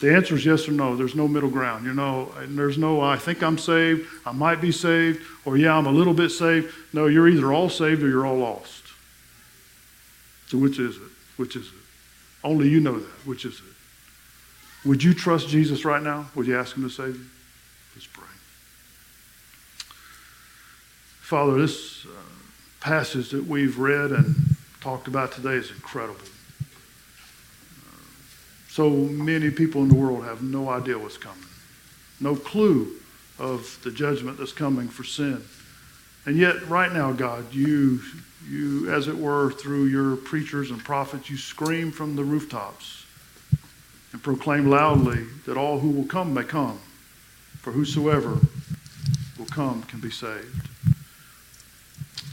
The 0.00 0.14
answer 0.14 0.36
is 0.36 0.44
yes 0.44 0.68
or 0.68 0.72
no. 0.72 0.94
There's 0.94 1.16
no 1.16 1.26
middle 1.26 1.50
ground. 1.50 1.84
You 1.84 1.92
know, 1.92 2.32
and 2.38 2.56
there's 2.56 2.78
no, 2.78 3.00
I 3.00 3.16
think 3.16 3.42
I'm 3.42 3.58
saved, 3.58 4.06
I 4.24 4.30
might 4.30 4.60
be 4.60 4.70
saved, 4.70 5.22
or 5.44 5.56
yeah, 5.56 5.76
I'm 5.76 5.86
a 5.86 5.90
little 5.90 6.14
bit 6.14 6.30
saved. 6.30 6.72
No, 6.92 7.06
you're 7.06 7.28
either 7.28 7.52
all 7.52 7.68
saved 7.68 8.02
or 8.02 8.08
you're 8.08 8.26
all 8.26 8.36
lost. 8.36 8.84
So 10.46 10.58
which 10.58 10.78
is 10.78 10.96
it? 10.96 11.10
Which 11.36 11.56
is 11.56 11.66
it? 11.66 11.72
Only 12.44 12.68
you 12.68 12.78
know 12.78 13.00
that. 13.00 13.26
Which 13.26 13.44
is 13.44 13.54
it? 13.54 14.88
Would 14.88 15.02
you 15.02 15.14
trust 15.14 15.48
Jesus 15.48 15.84
right 15.84 16.02
now? 16.02 16.30
Would 16.36 16.46
you 16.46 16.56
ask 16.56 16.76
him 16.76 16.84
to 16.84 16.90
save 16.90 17.16
you? 17.16 17.26
Let's 17.96 18.06
pray. 18.06 18.24
Father, 21.20 21.58
this. 21.58 22.06
Uh, 22.06 22.10
passage 22.80 23.30
that 23.30 23.46
we've 23.46 23.78
read 23.78 24.12
and 24.12 24.34
talked 24.80 25.08
about 25.08 25.32
today 25.32 25.54
is 25.54 25.70
incredible. 25.70 26.20
Uh, 26.20 27.96
So 28.68 28.90
many 28.90 29.50
people 29.50 29.82
in 29.82 29.88
the 29.88 29.94
world 29.94 30.24
have 30.24 30.42
no 30.42 30.68
idea 30.68 30.98
what's 30.98 31.18
coming, 31.18 31.48
no 32.20 32.36
clue 32.36 32.92
of 33.38 33.78
the 33.82 33.90
judgment 33.90 34.38
that's 34.38 34.52
coming 34.52 34.88
for 34.88 35.04
sin. 35.04 35.42
And 36.26 36.36
yet, 36.36 36.68
right 36.68 36.92
now, 36.92 37.12
God, 37.12 37.52
you, 37.54 38.00
you, 38.46 38.92
as 38.92 39.08
it 39.08 39.16
were, 39.16 39.52
through 39.52 39.84
your 39.84 40.16
preachers 40.16 40.70
and 40.70 40.82
prophets, 40.84 41.30
you 41.30 41.36
scream 41.36 41.90
from 41.90 42.16
the 42.16 42.24
rooftops 42.24 43.04
and 44.12 44.22
proclaim 44.22 44.68
loudly 44.68 45.24
that 45.46 45.56
all 45.56 45.78
who 45.78 45.90
will 45.90 46.04
come 46.04 46.34
may 46.34 46.44
come, 46.44 46.78
for 47.60 47.72
whosoever 47.72 48.38
will 49.38 49.46
come 49.46 49.82
can 49.84 50.00
be 50.00 50.10
saved. 50.10 50.68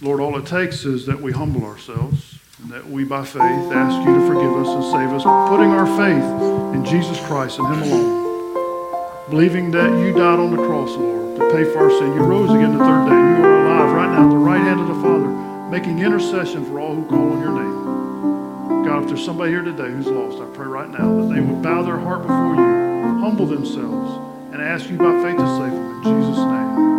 Lord, 0.01 0.19
all 0.19 0.37
it 0.37 0.45
takes 0.45 0.83
is 0.83 1.05
that 1.05 1.21
we 1.21 1.31
humble 1.31 1.63
ourselves 1.63 2.24
and 2.61 2.71
that 2.71 2.87
we, 2.87 3.03
by 3.03 3.23
faith, 3.23 3.41
ask 3.41 4.07
you 4.07 4.15
to 4.15 4.27
forgive 4.27 4.55
us 4.55 4.67
and 4.67 4.83
save 4.85 5.11
us, 5.11 5.23
putting 5.49 5.71
our 5.71 5.85
faith 5.97 6.75
in 6.75 6.85
Jesus 6.85 7.19
Christ 7.27 7.59
and 7.59 7.67
Him 7.73 7.83
alone, 7.83 9.29
believing 9.29 9.71
that 9.71 9.89
you 9.99 10.13
died 10.13 10.39
on 10.39 10.55
the 10.55 10.63
cross, 10.65 10.91
Lord, 10.91 11.37
to 11.37 11.51
pay 11.51 11.65
for 11.65 11.79
our 11.79 11.91
sin. 11.91 12.13
You 12.13 12.23
rose 12.23 12.49
again 12.49 12.77
the 12.77 12.83
third 12.83 13.05
day. 13.05 13.11
You 13.11 13.45
are 13.45 13.65
alive 13.65 13.91
right 13.93 14.09
now 14.09 14.25
at 14.25 14.29
the 14.29 14.37
right 14.37 14.61
hand 14.61 14.79
of 14.79 14.87
the 14.87 14.95
Father, 14.95 15.27
making 15.69 15.99
intercession 15.99 16.65
for 16.65 16.79
all 16.79 16.95
who 16.95 17.05
call 17.05 17.33
on 17.33 17.41
your 17.41 17.51
name. 17.51 18.85
God, 18.85 19.03
if 19.03 19.09
there's 19.09 19.25
somebody 19.25 19.51
here 19.51 19.63
today 19.63 19.89
who's 19.91 20.07
lost, 20.07 20.41
I 20.41 20.45
pray 20.55 20.67
right 20.67 20.89
now 20.89 21.21
that 21.21 21.33
they 21.33 21.41
would 21.41 21.61
bow 21.61 21.81
their 21.81 21.97
heart 21.97 22.21
before 22.21 22.55
you, 22.55 23.19
humble 23.19 23.47
themselves, 23.47 24.53
and 24.53 24.61
ask 24.61 24.89
you 24.89 24.97
by 24.97 25.11
faith 25.21 25.37
to 25.37 25.57
save 25.57 25.71
them. 25.71 25.97
In 25.97 26.03
Jesus' 26.03 26.37
name. 26.37 26.94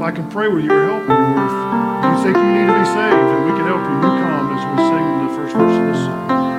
If 0.00 0.04
I 0.04 0.12
can 0.12 0.30
pray 0.30 0.48
with 0.48 0.64
you 0.64 0.72
or 0.72 0.84
help 0.86 1.06
you, 1.06 1.14
or 1.14 1.36
if 1.36 2.16
you 2.16 2.24
think 2.24 2.36
you 2.38 2.52
need 2.56 2.72
to 2.72 2.72
be 2.72 2.86
saved 2.88 3.28
and 3.36 3.44
we 3.44 3.52
can 3.52 3.66
help 3.68 3.84
you, 3.84 3.96
you 4.00 4.08
come 4.24 4.48
as 4.56 4.64
we 4.64 4.76
sing 4.88 5.06
the 5.20 5.36
first 5.36 5.54
verse 5.54 5.76
of 5.76 5.92
this 5.92 6.04
song. 6.06 6.49